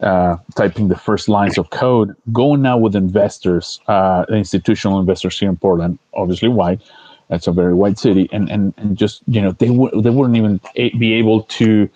[0.00, 5.48] uh, typing the first lines of code, going now with investors, uh, institutional investors here
[5.48, 6.80] in Portland, obviously white.
[7.28, 10.36] That's a very white city, and and and just you know they would they wouldn't
[10.36, 11.88] even be able to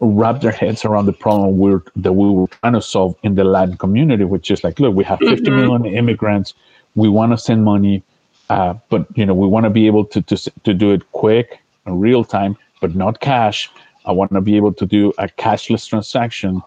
[0.00, 3.44] wrap their heads around the problem we're that we were trying to solve in the
[3.44, 5.56] Latin community, which is like, look, we have 50 mm-hmm.
[5.56, 6.54] million immigrants,
[6.96, 8.02] we want to send money,
[8.50, 11.60] uh, but you know we want to be able to to to do it quick,
[11.86, 13.70] in real time, but not cash.
[14.04, 16.60] I want to be able to do a cashless transaction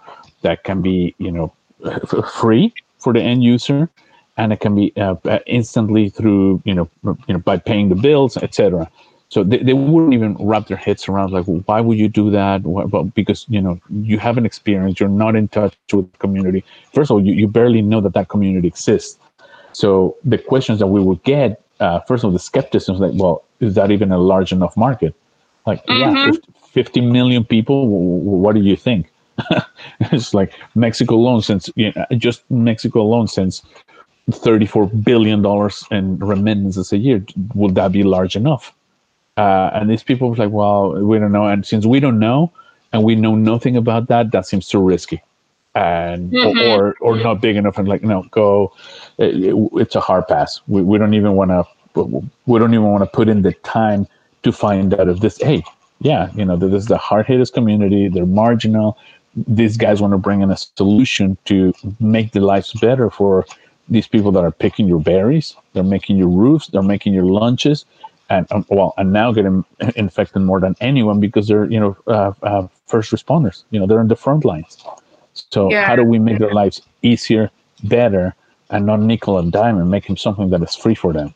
[0.45, 1.47] that can be you know
[2.41, 3.89] free for the end user
[4.37, 5.15] and it can be uh,
[5.59, 6.87] instantly through you know
[7.27, 8.89] you know by paying the bills etc
[9.29, 12.29] so they, they wouldn't even wrap their heads around like well, why would you do
[12.29, 13.79] that well, because you know
[14.11, 17.47] you haven't experienced you're not in touch with the community first of all you, you
[17.47, 19.19] barely know that that community exists
[19.75, 23.43] So the questions that we would get, uh, first of all, the skepticism, like, well,
[23.59, 25.13] is that even a large enough market?
[25.67, 26.31] Like, mm-hmm.
[26.31, 26.39] yeah,
[26.71, 27.87] 50 million people.
[27.87, 29.11] What do you think?
[29.99, 33.61] it's like Mexico alone, since you know, just Mexico alone, since
[34.31, 38.73] 34 billion dollars in remittances a year, would that be large enough?
[39.37, 41.45] Uh, and these people were like, well, we don't know.
[41.45, 42.51] And since we don't know,
[42.93, 45.21] and we know nothing about that, that seems too risky
[45.75, 46.57] and mm-hmm.
[46.71, 48.73] or or not big enough and like no go
[49.17, 51.65] it, it, it's a hard pass we, we don't even want to
[52.45, 54.07] we don't even want to put in the time
[54.43, 55.61] to find out if this hey
[55.99, 58.97] yeah you know this is the hard hitters community they're marginal
[59.35, 63.45] these guys want to bring in a solution to make the lives better for
[63.89, 67.85] these people that are picking your berries they're making your roofs they're making your lunches
[68.29, 69.63] and um, well and now getting
[69.95, 74.01] infected more than anyone because they're you know uh, uh, first responders you know they're
[74.01, 74.83] in the front lines
[75.35, 75.85] so yeah.
[75.85, 77.51] how do we make their lives easier,
[77.83, 78.35] better,
[78.69, 81.33] and not nickel and dime and make them something that is free for them?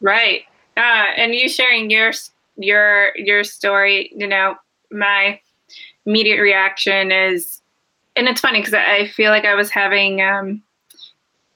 [0.00, 0.42] Right.
[0.76, 2.12] Uh, and you sharing your
[2.56, 4.56] your your story, you know,
[4.90, 5.40] my
[6.06, 7.60] immediate reaction is,
[8.16, 10.62] and it's funny because I feel like I was having um,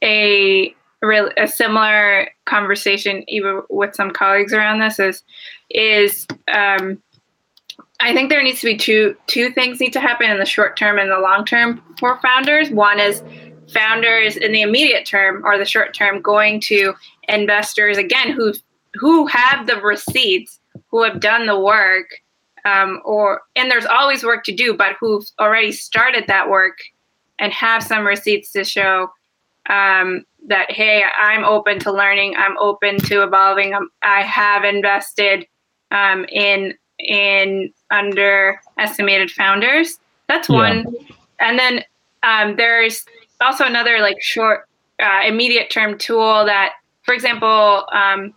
[0.02, 5.22] a real a similar conversation even with some colleagues around this is
[5.70, 7.00] is um,
[8.00, 10.76] I think there needs to be two two things need to happen in the short
[10.76, 12.70] term and the long term for founders.
[12.70, 13.22] One is
[13.72, 16.94] founders in the immediate term or the short term going to
[17.28, 18.54] investors again who
[18.94, 22.06] who have the receipts, who have done the work,
[22.66, 26.78] um, or and there's always work to do, but who've already started that work
[27.38, 29.10] and have some receipts to show
[29.70, 35.46] um, that hey, I'm open to learning, I'm open to evolving, I'm, I have invested
[35.90, 39.98] um, in in underestimated founders.
[40.28, 40.86] That's one.
[40.88, 41.14] Yeah.
[41.38, 41.84] And then
[42.22, 43.04] um, there's
[43.40, 44.66] also another like short,
[45.00, 48.34] uh, immediate term tool that, for example, um,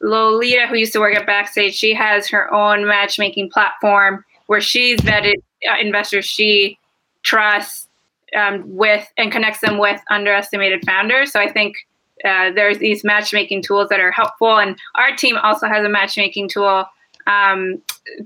[0.00, 5.00] Lolita, who used to work at Backstage, she has her own matchmaking platform where she's
[5.00, 5.36] vetted
[5.68, 6.78] uh, investors she
[7.22, 7.88] trusts
[8.36, 11.32] um, with and connects them with underestimated founders.
[11.32, 11.76] So I think
[12.24, 14.58] uh, there's these matchmaking tools that are helpful.
[14.58, 16.84] And our team also has a matchmaking tool
[17.26, 17.82] um,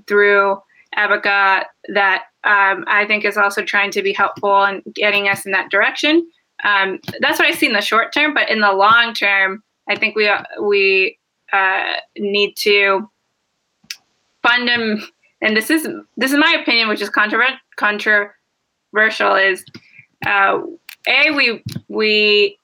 [0.07, 0.61] through
[0.97, 5.51] Abaca that um, I think is also trying to be helpful and getting us in
[5.51, 6.27] that direction.
[6.63, 9.95] Um, that's what I see in the short term, but in the long term, I
[9.95, 10.29] think we
[10.61, 11.17] we
[11.51, 13.09] uh, need to
[14.41, 15.07] fund them.
[15.41, 15.87] And this is
[16.17, 17.57] this is my opinion, which is controversial.
[17.75, 19.65] Controversial is
[20.25, 20.61] uh,
[21.07, 22.57] a we we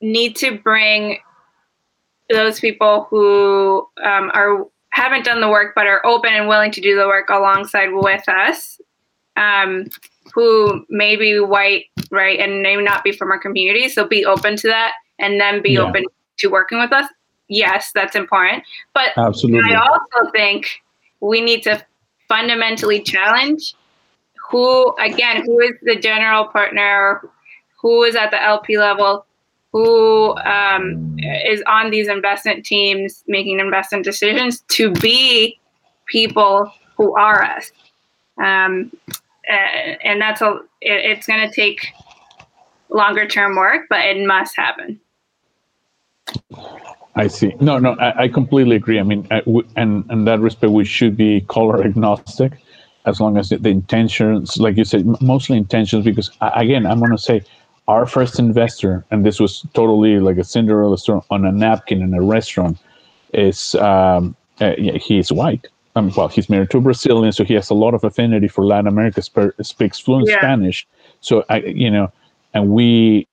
[0.00, 1.18] need to bring
[2.30, 6.80] those people who um, are haven't done the work but are open and willing to
[6.80, 8.80] do the work alongside with us,
[9.36, 9.86] um,
[10.34, 13.88] who may be white, right, and may not be from our community.
[13.88, 15.80] So be open to that and then be yeah.
[15.80, 16.04] open
[16.38, 17.08] to working with us.
[17.50, 18.62] Yes, that's important.
[18.94, 19.74] But Absolutely.
[19.74, 20.80] I also think
[21.20, 21.84] we need to
[22.28, 23.74] fundamentally challenge
[24.50, 27.28] who, again, who is the general partner,
[27.82, 29.26] who is at the LP level,
[29.72, 35.58] who um, is on these investment teams making investment decisions to be
[36.06, 37.72] people who are us.
[38.38, 38.92] Um,
[40.04, 41.88] and that's a, it, it's going to take
[42.90, 45.00] longer term work, but it must happen.
[47.16, 47.54] I see.
[47.60, 48.98] No, no, I, I completely agree.
[49.00, 52.52] I mean, I, w- and in that respect, we should be color agnostic
[53.06, 57.10] as long as the, the intentions, like you said, mostly intentions, because again, I'm going
[57.10, 57.42] to say
[57.88, 62.14] our first investor, and this was totally like a Cinderella story on a napkin in
[62.14, 62.78] a restaurant,
[63.34, 65.66] is um, uh, yeah, he's white.
[65.96, 68.64] Um, well, he's married to a Brazilian, so he has a lot of affinity for
[68.64, 69.22] Latin America.
[69.26, 70.38] Sp- speaks fluent yeah.
[70.38, 70.86] Spanish,
[71.20, 72.12] so I, you know,
[72.54, 73.26] and we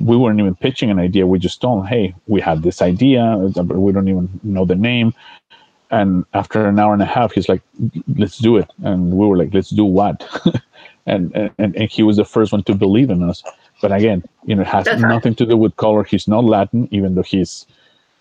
[0.00, 1.26] we weren't even pitching an idea.
[1.26, 5.14] We just told hey, we have this idea, but we don't even know the name.
[5.90, 7.62] And after an hour and a half, he's like,
[8.16, 8.70] let's do it.
[8.82, 10.22] And we were like, let's do what?
[11.06, 13.42] and, and, and he was the first one to believe in us.
[13.80, 15.38] But again, you know, it has That's nothing right.
[15.38, 16.04] to do with color.
[16.04, 17.66] He's not Latin, even though he's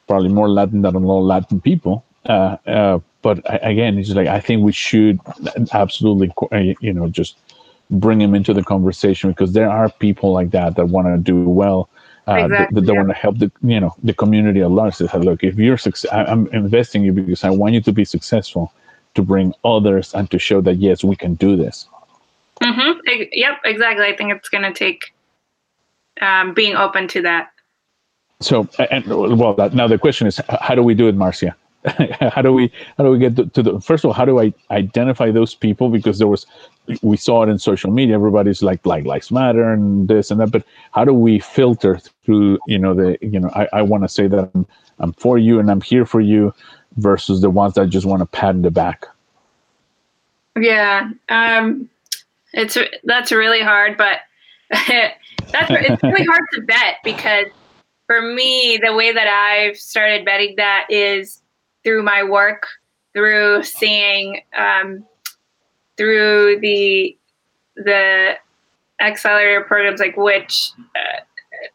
[0.08, 2.06] probably more Latin than a lot of Latin people.
[2.26, 5.20] Uh, uh, but again, it's like I think we should
[5.74, 6.32] absolutely,
[6.82, 7.38] you know, just
[7.90, 11.50] bring him into the conversation because there are people like that that want to do
[11.50, 11.90] well.
[12.28, 12.98] Uh, exactly, that, that yeah.
[12.98, 14.98] want to help the you know the community at large.
[14.98, 18.04] They say, look, if you're success, I'm investing you because I want you to be
[18.04, 18.74] successful,
[19.16, 21.88] to bring others and to show that yes, we can do this.
[22.62, 23.22] Mm-hmm.
[23.32, 24.06] Yep, exactly.
[24.06, 25.14] I think it's going to take
[26.22, 27.52] um, being open to that.
[28.42, 31.56] So, and well, that, now the question is, how do we do it, Marcia?
[32.20, 34.40] how do we how do we get to, to, the first of all how do
[34.40, 36.46] i identify those people because there was
[37.02, 38.16] we saw it in social media.
[38.16, 40.52] Everybody's like Black Lives Matter and this and that.
[40.52, 42.60] But how do we filter through?
[42.68, 44.66] You know, the you know, I, I want to say that I'm,
[45.00, 46.54] I'm for you and I'm here for you,
[46.98, 49.06] versus the ones that just want to pat in the back.
[50.60, 51.90] Yeah, um,
[52.54, 54.20] it's that's really hard, but
[54.70, 57.46] that's it's really hard to bet because
[58.08, 61.42] for me, the way that I've started betting that is
[61.84, 62.66] through my work,
[63.14, 65.06] through seeing, um,
[65.98, 67.18] through the
[67.76, 68.34] the
[69.02, 70.72] accelerator programs, like which.
[70.96, 71.22] Uh,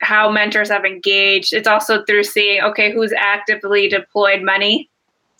[0.00, 1.52] how mentors have engaged.
[1.52, 4.88] It's also through seeing, okay, who's actively deployed money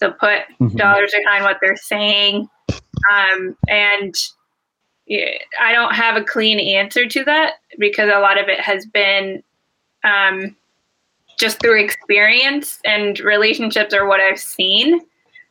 [0.01, 0.76] to put mm-hmm.
[0.76, 2.49] dollars behind what they're saying.
[3.12, 4.14] Um, and
[5.61, 9.43] I don't have a clean answer to that because a lot of it has been
[10.05, 10.57] um,
[11.39, 14.95] just through experience and relationships are what I've seen.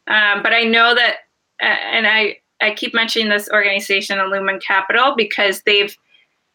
[0.08, 1.18] Um, but I know that,
[1.62, 5.96] uh, and I, I keep mentioning this organization, Illumen Capital, because they've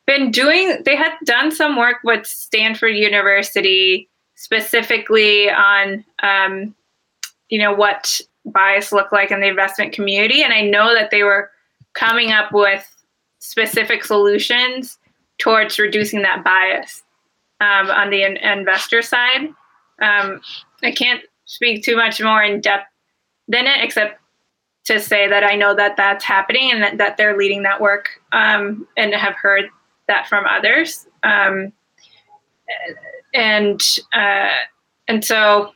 [0.06, 6.74] been doing, they had done some work with Stanford University specifically on, um,
[7.48, 10.42] you know, what bias look like in the investment community.
[10.42, 11.50] And I know that they were
[11.94, 12.86] coming up with
[13.40, 14.98] specific solutions
[15.38, 17.02] towards reducing that bias
[17.60, 19.48] um, on the in- investor side.
[20.00, 20.40] Um,
[20.82, 22.86] I can't speak too much more in depth
[23.48, 24.20] than it, except
[24.86, 28.08] to say that I know that that's happening and that, that they're leading that work
[28.32, 29.66] um, and have heard
[30.08, 31.06] that from others.
[31.22, 31.72] Um,
[33.34, 33.80] and
[34.12, 34.50] uh,
[35.08, 35.72] and so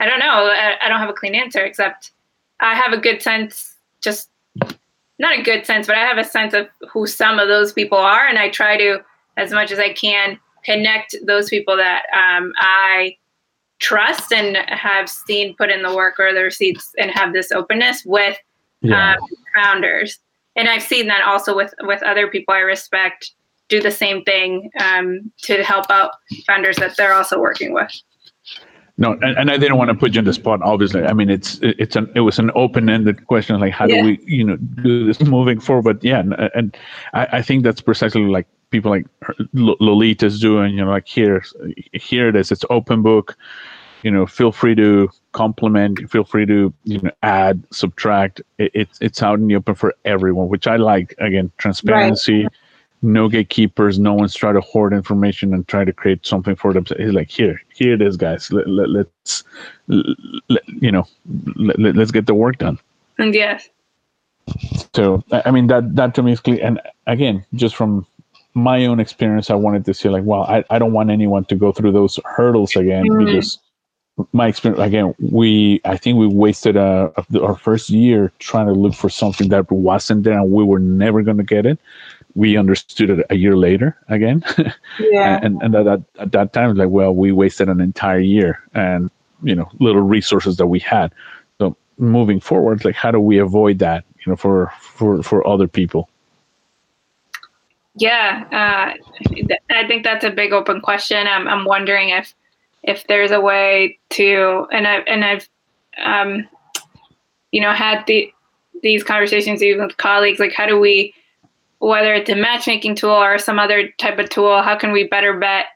[0.00, 0.50] I don't know.
[0.52, 2.12] I, I don't have a clean answer, except
[2.60, 4.30] I have a good sense, just
[5.18, 7.98] not a good sense, but I have a sense of who some of those people
[7.98, 9.00] are, and I try to,
[9.36, 13.16] as much as I can, connect those people that um, I
[13.80, 18.04] trust and have seen put in the work or the receipts and have this openness
[18.04, 18.36] with
[18.82, 19.14] yeah.
[19.14, 20.18] um, founders.
[20.56, 23.32] And I've seen that also with with other people I respect
[23.68, 26.12] do the same thing um, to help out
[26.46, 27.90] founders that they're also working with.
[28.98, 30.60] No, and, and I didn't want to put you in the spot.
[30.62, 34.02] Obviously, I mean it's it's an it was an open ended question, like how yeah.
[34.02, 35.84] do we you know do this moving forward?
[35.84, 36.76] But yeah, and, and
[37.14, 39.06] I, I think that's precisely like people like
[39.54, 40.76] Lolita's doing.
[40.76, 41.42] You know, like here
[41.94, 42.52] here it is.
[42.52, 43.36] It's open book.
[44.02, 46.10] You know, feel free to compliment.
[46.10, 48.42] Feel free to you know add, subtract.
[48.58, 51.14] It, it's it's out in the open for everyone, which I like.
[51.18, 52.44] Again, transparency.
[52.44, 52.52] Right
[53.02, 56.86] no gatekeepers no one's trying to hoard information and try to create something for them
[56.96, 59.42] he's like here here it is guys let, let, let's
[59.88, 61.04] let, you know
[61.56, 62.78] let, let's get the work done
[63.18, 63.68] and yes
[64.94, 68.06] so i mean that that to me is clear and again just from
[68.54, 71.56] my own experience i wanted to say like well i, I don't want anyone to
[71.56, 73.26] go through those hurdles again mm.
[73.26, 73.58] because
[74.32, 77.08] my experience again we i think we wasted uh,
[77.40, 81.22] our first year trying to look for something that wasn't there and we were never
[81.22, 81.78] going to get it
[82.34, 84.44] we understood it a year later again.
[85.00, 85.40] Yeah.
[85.42, 89.10] and and at, at that time, like, well, we wasted an entire year and
[89.42, 91.12] you know little resources that we had.
[91.58, 94.04] So moving forward, like, how do we avoid that?
[94.24, 96.08] You know, for for for other people.
[97.94, 99.34] Yeah, uh,
[99.70, 101.26] I think that's a big open question.
[101.26, 102.34] I'm I'm wondering if
[102.82, 105.48] if there's a way to and I and I've
[106.02, 106.48] um,
[107.50, 108.32] you know had the
[108.82, 111.14] these conversations even with colleagues like how do we
[111.82, 115.36] whether it's a matchmaking tool or some other type of tool, how can we better
[115.36, 115.66] bet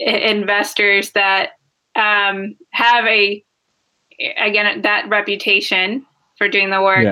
[0.00, 1.50] investors that
[1.94, 3.44] um, have a
[4.36, 6.04] again that reputation
[6.36, 7.04] for doing the work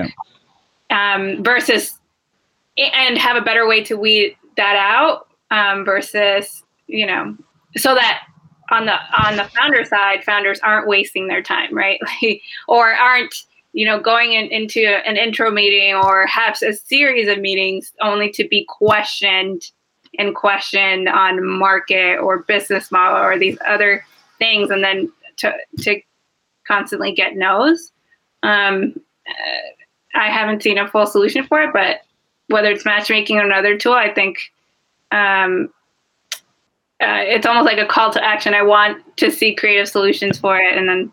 [0.89, 1.15] yeah.
[1.15, 1.97] um, versus
[2.77, 7.37] and have a better way to weed that out um, versus you know
[7.77, 8.23] so that
[8.71, 8.95] on the
[9.25, 11.99] on the founder side founders aren't wasting their time right
[12.67, 17.39] or aren't you know, going in, into an intro meeting or have a series of
[17.39, 19.71] meetings only to be questioned
[20.19, 24.05] and questioned on market or business model or these other
[24.37, 25.99] things, and then to to
[26.67, 27.91] constantly get no's.
[28.43, 28.93] Um,
[29.27, 32.01] uh, I haven't seen a full solution for it, but
[32.49, 34.37] whether it's matchmaking or another tool, I think
[35.11, 35.73] um,
[37.03, 38.53] uh, it's almost like a call to action.
[38.53, 41.11] I want to see creative solutions for it, and then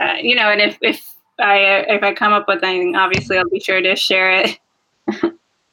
[0.00, 3.48] uh, you know, and if if I if I come up with anything, obviously I'll
[3.48, 4.58] be sure to share it.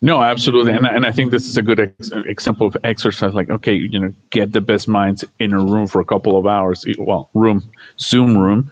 [0.01, 3.33] no, absolutely, and and I think this is a good ex- example of exercise.
[3.33, 6.45] Like, okay, you know, get the best minds in a room for a couple of
[6.45, 6.85] hours.
[6.97, 7.63] Well, room,
[7.99, 8.71] Zoom room,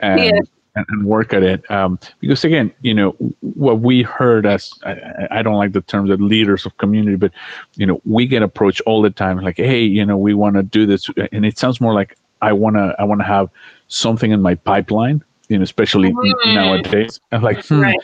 [0.00, 0.20] and.
[0.20, 0.40] Yeah.
[0.76, 3.10] And, and work at it um, because again you know
[3.40, 7.30] what we heard as I, I don't like the term that leaders of community but
[7.76, 10.64] you know we get approached all the time like hey you know we want to
[10.64, 13.50] do this and it sounds more like i want to i want to have
[13.86, 16.54] something in my pipeline you know, especially mm.
[16.54, 17.20] nowadays.
[17.32, 17.98] I'm like, hmm, right.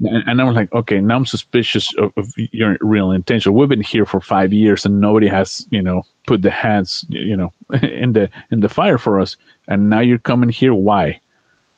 [0.00, 3.54] and, and I'm like, okay, now I'm suspicious of, of, your real intention.
[3.54, 7.36] We've been here for five years, and nobody has, you know, put the hands, you
[7.36, 7.52] know,
[7.82, 9.36] in the in the fire for us.
[9.68, 10.74] And now you're coming here.
[10.74, 11.20] Why?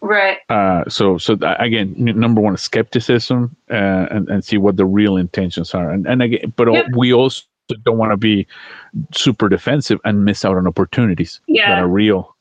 [0.06, 0.38] Right.
[0.48, 5.74] Uh, so, so again, number one, skepticism, uh, and and see what the real intentions
[5.74, 5.90] are.
[5.90, 6.86] And and again, but yep.
[6.96, 7.42] we also
[7.82, 8.46] don't want to be
[9.12, 11.70] super defensive and miss out on opportunities yeah.
[11.70, 12.36] that are real.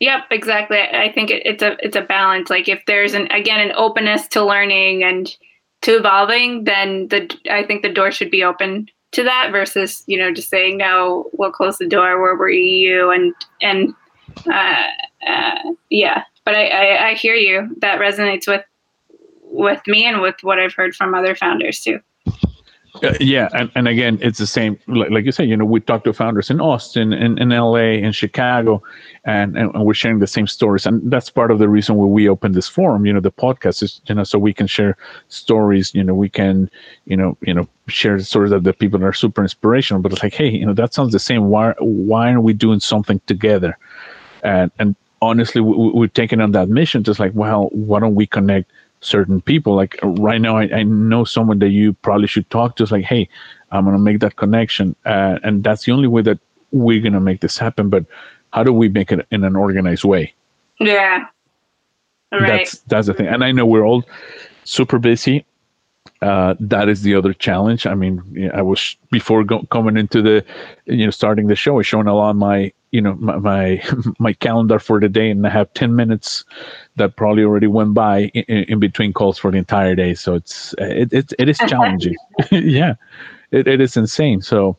[0.00, 0.80] Yep, exactly.
[0.80, 2.50] I think it, it's a it's a balance.
[2.50, 5.34] Like if there's an again an openness to learning and
[5.82, 10.18] to evolving, then the I think the door should be open to that versus you
[10.18, 12.20] know just saying no, we'll close the door.
[12.20, 13.94] We're, we're EU and and
[14.46, 14.86] uh,
[15.26, 16.24] uh, yeah.
[16.44, 17.76] But I, I I hear you.
[17.80, 18.64] That resonates with
[19.42, 22.00] with me and with what I've heard from other founders too.
[23.02, 24.78] Uh, yeah, and, and again, it's the same.
[24.86, 27.98] Like, like, you said, you know, we talk to founders in Austin, in, in LA,
[28.00, 28.82] in Chicago,
[29.24, 30.86] and, and, and we're sharing the same stories.
[30.86, 33.06] And that's part of the reason why we open this forum.
[33.06, 34.96] You know, the podcast is you know so we can share
[35.28, 35.94] stories.
[35.94, 36.70] You know, we can
[37.04, 40.02] you know you know share stories that the people are super inspirational.
[40.02, 41.48] But it's like, hey, you know, that sounds the same.
[41.48, 43.76] Why why aren't we doing something together?
[44.42, 47.04] And and honestly, we, we're taking on that mission.
[47.04, 48.70] Just like, well, why don't we connect?
[49.00, 49.74] certain people.
[49.74, 52.82] Like right now, I, I know someone that you probably should talk to.
[52.82, 53.28] It's like, hey,
[53.70, 56.38] I'm gonna make that connection, uh, and that's the only way that
[56.72, 57.90] we're gonna make this happen.
[57.90, 58.04] But
[58.52, 60.32] how do we make it in an organized way?
[60.80, 61.26] Yeah,
[62.32, 62.48] right.
[62.58, 63.26] That's that's the thing.
[63.26, 64.04] And I know we're all
[64.64, 65.44] super busy.
[66.20, 67.86] Uh, that is the other challenge.
[67.86, 70.44] I mean, I was before go- coming into the,
[70.86, 73.82] you know, starting the show, I showing a lot of my you know my, my,
[74.18, 76.44] my calendar for the day and i have 10 minutes
[76.96, 80.14] that probably already went by in, in between calls for the entire day.
[80.14, 82.16] So it's it, it, it is challenging.
[82.50, 82.94] Yeah
[83.50, 84.42] it, it is insane.
[84.42, 84.76] So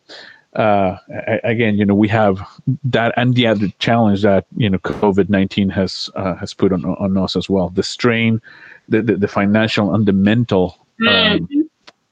[0.53, 0.97] uh,
[1.43, 2.39] again you know we have
[2.84, 7.18] that and the other challenge that you know covid-19 has uh, has put on, on
[7.18, 7.70] us as well.
[7.70, 8.41] The strain
[8.88, 11.62] the, the, the financial and the mental um, mm-hmm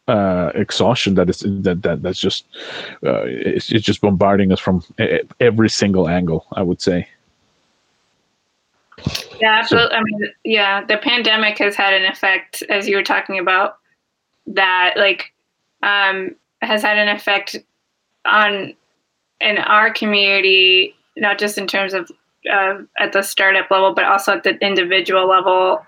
[0.08, 2.45] uh, exhaustion that is that, that that's just
[3.05, 4.84] uh, it's, it's just bombarding us from
[5.39, 6.45] every single angle.
[6.53, 7.08] I would say.
[9.39, 9.91] Yeah, absolutely.
[9.91, 13.78] So, I mean, yeah, the pandemic has had an effect, as you were talking about,
[14.47, 15.34] that like
[15.84, 17.55] um, has had an effect
[18.26, 18.74] on
[19.39, 22.10] in our community, not just in terms of
[22.51, 25.86] uh, at the startup level, but also at the individual level,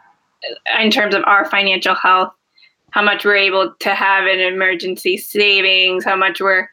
[0.79, 2.31] in terms of our financial health
[2.91, 6.69] how much we're able to have in emergency savings, how much we're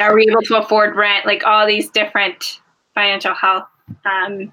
[0.00, 2.60] are we able to afford rent, like all these different
[2.94, 3.68] financial health
[4.04, 4.50] um,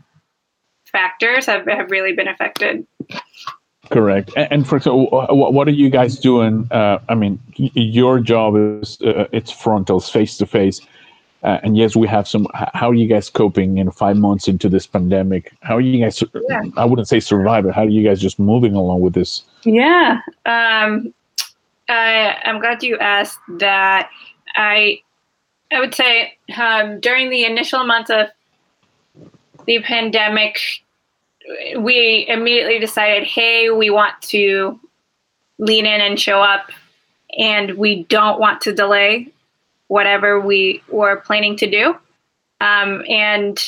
[0.92, 2.86] factors have, have really been affected.
[3.90, 4.32] Correct.
[4.36, 6.68] And, and for so, what are you guys doing?
[6.72, 10.82] Uh, I mean, your job is uh, it's frontals, face to face.
[11.44, 12.48] Uh, and yes, we have some.
[12.74, 13.78] How are you guys coping?
[13.78, 16.24] in five months into this pandemic, how are you guys?
[16.50, 16.62] Yeah.
[16.78, 19.44] I wouldn't say survive, but how are you guys just moving along with this?
[19.66, 21.14] Yeah, um,
[21.90, 24.10] I, I'm glad you asked that.
[24.56, 25.02] I
[25.72, 28.28] I would say um, during the initial months of
[29.66, 30.60] the pandemic,
[31.78, 34.80] we immediately decided, hey, we want to
[35.58, 36.72] lean in and show up,
[37.38, 39.30] and we don't want to delay
[39.88, 41.96] whatever we were planning to do.
[42.62, 43.60] Um, and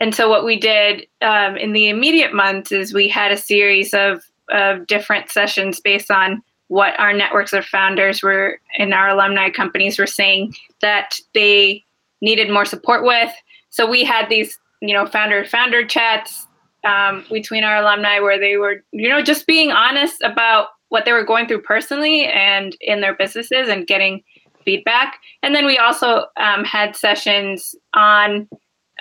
[0.00, 3.92] and so what we did um, in the immediate months is we had a series
[3.92, 9.50] of, of different sessions based on what our networks of founders were and our alumni
[9.50, 11.84] companies were saying that they
[12.20, 13.32] needed more support with.
[13.70, 16.46] So we had these, you know, founder founder chats
[16.84, 21.12] um, between our alumni where they were, you know, just being honest about what they
[21.12, 24.22] were going through personally and in their businesses and getting
[24.64, 25.18] feedback.
[25.42, 28.48] And then we also um, had sessions on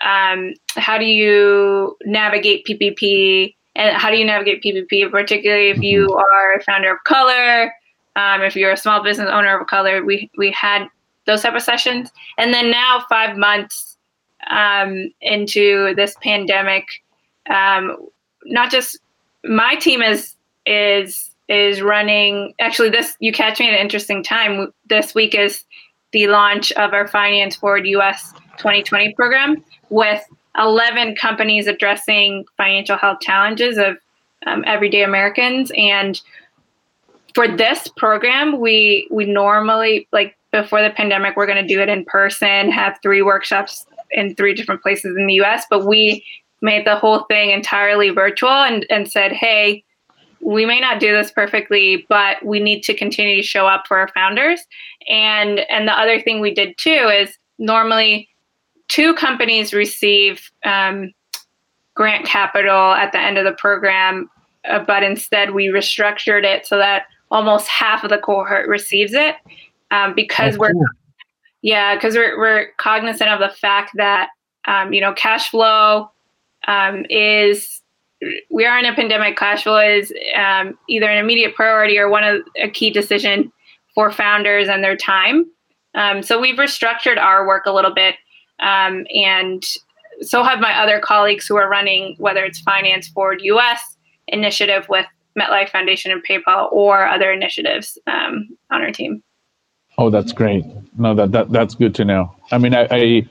[0.01, 6.07] um, how do you navigate PPP and how do you navigate PPP, particularly if you
[6.07, 6.19] mm-hmm.
[6.19, 7.73] are a founder of color,
[8.17, 10.03] um, if you're a small business owner of color.
[10.03, 10.87] We we had
[11.25, 13.97] those type of sessions, and then now five months
[14.49, 16.85] um, into this pandemic,
[17.49, 17.95] um,
[18.45, 18.99] not just
[19.45, 22.53] my team is is is running.
[22.59, 24.73] Actually, this you catch me at an interesting time.
[24.87, 25.63] This week is
[26.11, 30.21] the launch of our Finance Forward US 2020 program with
[30.57, 33.97] 11 companies addressing financial health challenges of
[34.45, 35.71] um, everyday Americans.
[35.77, 36.19] And
[37.35, 41.89] for this program, we we normally like before the pandemic, we're going to do it
[41.89, 45.65] in person, have three workshops in three different places in the U.S.
[45.69, 46.25] But we
[46.61, 49.83] made the whole thing entirely virtual and and said, hey
[50.41, 53.97] we may not do this perfectly, but we need to continue to show up for
[53.97, 54.61] our founders.
[55.07, 58.28] And and the other thing we did too is normally
[58.89, 61.13] two companies receive um,
[61.95, 64.29] grant capital at the end of the program
[64.67, 69.35] uh, but instead we restructured it so that almost half of the cohort receives it
[69.91, 70.85] um, because oh, we're cool.
[71.61, 74.29] yeah because we're, we're cognizant of the fact that
[74.67, 76.11] um, you know cash flow
[76.67, 77.81] um, is
[78.51, 82.23] we are in a pandemic cash flow is um, either an immediate priority or one
[82.23, 83.51] of a key decision
[83.95, 85.45] for founders and their time
[85.95, 88.15] um, so we've restructured our work a little bit
[88.59, 89.65] um, and
[90.21, 93.79] so have my other colleagues who are running whether it's finance forward us
[94.27, 95.05] initiative with
[95.37, 99.23] MetLife Foundation and PayPal or other initiatives um, on our team.
[99.97, 100.65] Oh, that's great.
[100.97, 102.33] No, that, that that's good to know.
[102.51, 103.29] I mean, I, I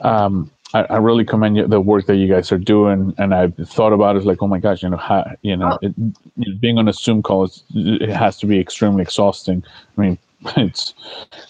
[0.00, 3.54] um, I, I, really commend you, the work that you guys are doing, and I've
[3.56, 5.86] thought about it like, oh my gosh, you know, how, you know, oh.
[5.86, 9.64] it, you know, being on a Zoom call, is, it has to be extremely exhausting.
[9.96, 10.18] I mean,
[10.56, 10.94] it's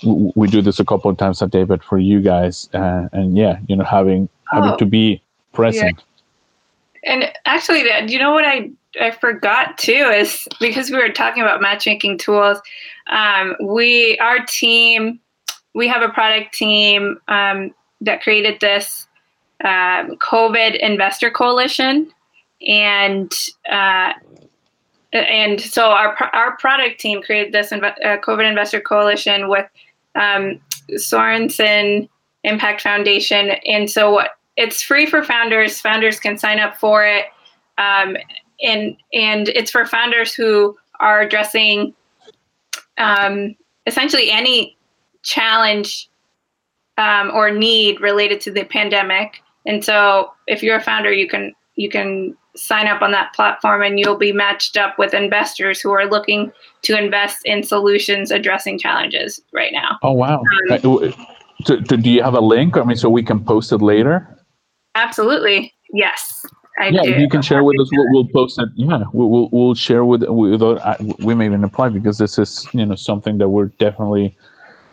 [0.02, 3.36] we do this a couple of times a day, but for you guys, uh, and
[3.36, 4.76] yeah, you know, having having oh.
[4.76, 5.22] to be
[5.52, 5.98] present.
[7.04, 7.12] Yeah.
[7.12, 8.70] And actually, that you know what I
[9.00, 12.58] I forgot too is because we were talking about matchmaking tools.
[13.10, 15.20] Um, we our team
[15.74, 19.06] we have a product team um, that created this
[19.64, 22.10] um, COVID Investor Coalition,
[22.66, 23.32] and
[23.70, 24.12] uh,
[25.12, 29.66] and so our our product team created this uh, COVID Investor Coalition with
[30.14, 30.60] um,
[30.96, 32.08] Sorenson
[32.44, 35.80] Impact Foundation, and so what it's free for founders.
[35.80, 37.26] Founders can sign up for it.
[37.78, 38.16] Um,
[38.60, 41.94] and and it's for founders who are addressing
[42.98, 43.54] um,
[43.86, 44.76] essentially any
[45.22, 46.10] challenge
[46.98, 49.40] um, or need related to the pandemic.
[49.64, 53.82] And so, if you're a founder, you can you can sign up on that platform,
[53.82, 56.52] and you'll be matched up with investors who are looking
[56.82, 59.96] to invest in solutions addressing challenges right now.
[60.02, 60.42] Oh wow!
[60.70, 61.14] Um,
[61.64, 62.76] do, do you have a link?
[62.76, 64.28] I mean, so we can post it later.
[64.96, 66.44] Absolutely, yes.
[66.80, 67.10] I yeah, do.
[67.20, 67.88] you can share with us.
[67.92, 68.68] We'll, we'll post it.
[68.74, 70.60] Yeah, we'll, we'll, we'll share with with.
[70.62, 74.36] Uh, we may even apply because this is you know something that we're definitely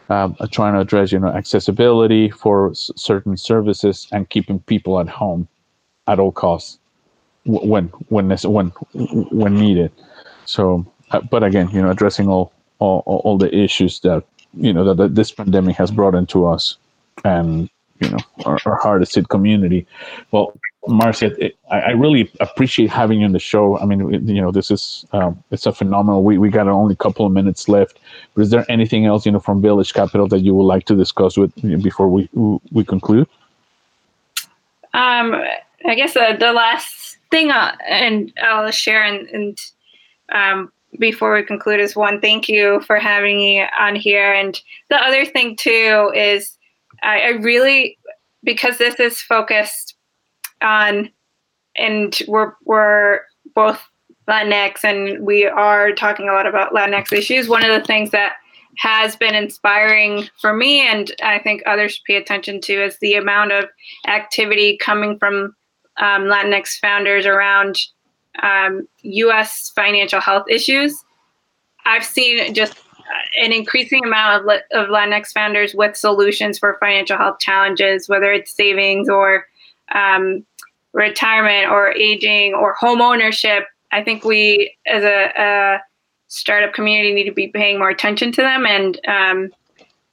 [0.10, 1.12] um, trying to address.
[1.12, 5.48] You know, accessibility for s- certain services and keeping people at home
[6.08, 6.80] at all costs
[7.46, 8.70] when when when
[9.32, 9.92] when needed.
[10.46, 14.84] So, uh, but again, you know, addressing all all, all the issues that you know
[14.84, 16.78] that, that this pandemic has brought into us
[17.24, 19.86] and you know our, our hardest hit community.
[20.32, 21.32] Well, Marcia,
[21.72, 23.80] I, I, really appreciate having you on the show.
[23.80, 26.24] I mean, you know, this is um, it's a phenomenal.
[26.24, 28.00] We we got only a couple of minutes left.
[28.34, 30.96] But is there anything else, you know, from Village Capital that you would like to
[30.96, 32.30] discuss with before we
[32.72, 33.28] we conclude?
[34.94, 35.36] Um,
[35.88, 39.58] I guess uh, the last thing, uh, and I'll share, and, and
[40.32, 44.60] um, before we conclude, is one thank you for having me on here, and
[44.90, 46.58] the other thing too is
[47.04, 47.98] I, I really
[48.44, 49.96] because this is focused
[50.62, 51.10] on,
[51.76, 53.22] and we're we're
[53.54, 53.84] both
[54.28, 57.48] Latinx, and we are talking a lot about Latinx issues.
[57.48, 58.34] One of the things that
[58.78, 63.14] has been inspiring for me, and I think others should pay attention to, is the
[63.16, 63.66] amount of
[64.08, 65.56] activity coming from
[65.98, 67.78] um, Latinx founders around
[68.42, 69.72] um, U.S.
[69.76, 71.04] financial health issues.
[71.86, 72.78] I've seen just
[73.40, 78.52] an increasing amount of, of Latinx founders with solutions for financial health challenges, whether it's
[78.52, 79.46] savings or
[79.94, 80.46] um,
[80.94, 85.82] retirement or aging or home ownership, I think we as a, a,
[86.28, 89.50] startup community need to be paying more attention to them and um,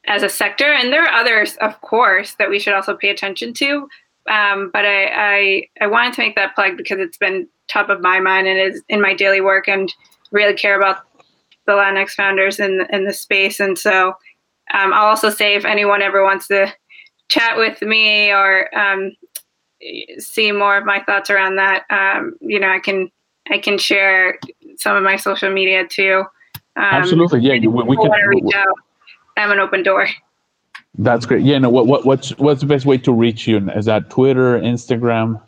[0.06, 0.70] as a sector.
[0.70, 3.88] And there are others, of course, that we should also pay attention to.
[4.30, 8.00] Um, but I, I, I wanted to make that plug because it's been top of
[8.00, 9.92] my mind and is in my daily work and
[10.30, 10.98] really care about
[11.66, 13.60] the Latinx founders in in the space.
[13.60, 14.14] And so
[14.74, 16.72] um, I'll also say if anyone ever wants to
[17.28, 19.12] chat with me or um,
[20.18, 23.10] see more of my thoughts around that, um, you know, I can
[23.50, 24.38] I can share
[24.78, 26.24] some of my social media too.
[26.76, 27.54] Um, Absolutely, yeah.
[27.54, 28.74] We, we can reach out.
[29.36, 30.08] I'm an open door.
[30.98, 31.42] That's great.
[31.42, 31.58] Yeah.
[31.58, 31.70] No.
[31.70, 33.70] What what what's what's the best way to reach you?
[33.70, 35.40] Is that Twitter, Instagram?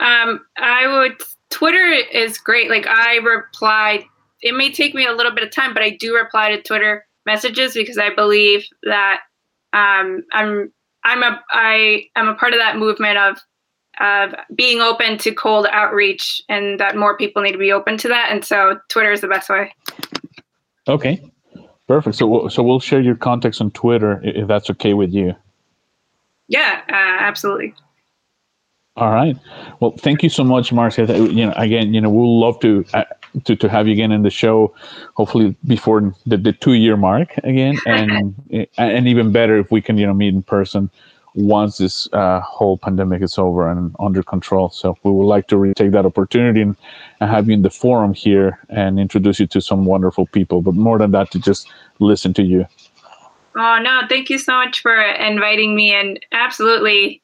[0.00, 1.20] Um, I would.
[1.50, 2.70] Twitter is great.
[2.70, 4.06] Like I reply.
[4.40, 7.04] It may take me a little bit of time, but I do reply to Twitter
[7.26, 9.20] messages because I believe that
[9.72, 10.72] um, I'm
[11.04, 13.38] I'm a I am a part of that movement of
[14.00, 18.06] of being open to cold outreach and that more people need to be open to
[18.06, 19.74] that and so Twitter is the best way.
[20.86, 21.20] Okay.
[21.88, 22.16] Perfect.
[22.16, 25.34] So we'll, so we'll share your contacts on Twitter if that's okay with you.
[26.46, 27.74] Yeah, uh, absolutely.
[28.96, 29.36] All right.
[29.80, 31.06] Well, thank you so much, Marcia.
[31.06, 33.04] You know, again, you know, we'll love to uh,
[33.44, 34.74] to to have you again in the show.
[35.14, 38.34] Hopefully, before the, the two year mark again, and
[38.76, 40.90] and even better if we can, you know, meet in person
[41.38, 44.70] once this uh, whole pandemic is over and under control.
[44.70, 46.76] So we would like to retake that opportunity and,
[47.20, 50.62] and have you in the forum here and introduce you to some wonderful people.
[50.62, 51.70] But more than that, to just
[52.00, 52.66] listen to you.
[53.56, 57.22] Oh no, thank you so much for inviting me and absolutely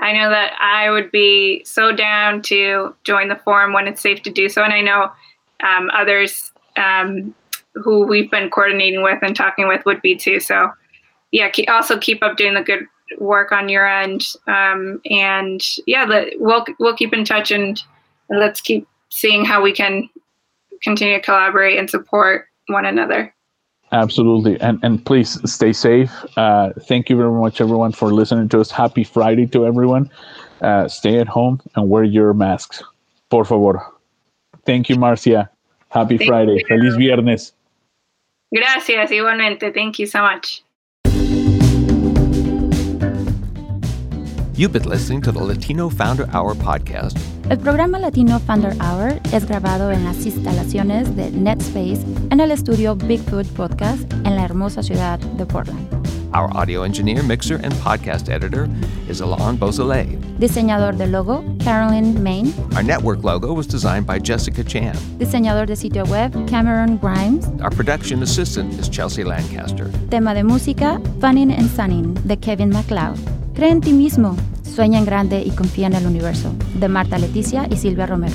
[0.00, 4.22] I know that I would be so down to join the forum when it's safe
[4.22, 5.10] to do so and I know
[5.62, 7.34] um, others um,
[7.74, 10.40] who we've been coordinating with and talking with would be too.
[10.40, 10.70] So
[11.30, 12.86] yeah, also keep up doing the good
[13.18, 14.24] work on your end.
[14.46, 16.06] Um, and yeah,
[16.36, 17.82] we'll we'll keep in touch and,
[18.28, 20.08] and let's keep seeing how we can
[20.82, 23.34] continue to collaborate and support one another.
[23.92, 26.10] Absolutely, and and please stay safe.
[26.36, 28.70] Uh, thank you very much, everyone, for listening to us.
[28.70, 30.10] Happy Friday to everyone.
[30.60, 32.82] Uh, stay at home and wear your masks,
[33.30, 33.86] por favor.
[34.66, 35.48] Thank you, Marcia.
[35.90, 36.54] Happy thank Friday.
[36.54, 36.64] You.
[36.66, 37.52] Feliz viernes.
[38.52, 39.72] Gracias, igualmente.
[39.72, 40.63] Thank you so much.
[44.56, 47.18] You've been listening to the Latino Founder Hour podcast.
[47.50, 52.94] El programa Latino Founder Hour es grabado en las instalaciones de NetSpace en el estudio
[52.94, 55.88] Bigfoot Podcast en la hermosa ciudad de Portland.
[56.32, 58.68] Our audio engineer, mixer, and podcast editor
[59.08, 60.20] is Alon Beausoleil.
[60.38, 62.54] Diseñador de logo, Carolyn Main.
[62.76, 64.94] Our network logo was designed by Jessica Chan.
[65.18, 67.48] Diseñador de sitio web, Cameron Grimes.
[67.60, 69.90] Our production assistant is Chelsea Lancaster.
[70.10, 73.18] Tema de música, Funnin' and Sunning, de Kevin MacLeod.
[73.54, 77.68] Cree en ti mismo, sueña en grande y confía en el universo, de Marta Leticia
[77.70, 78.34] y Silvia Romero.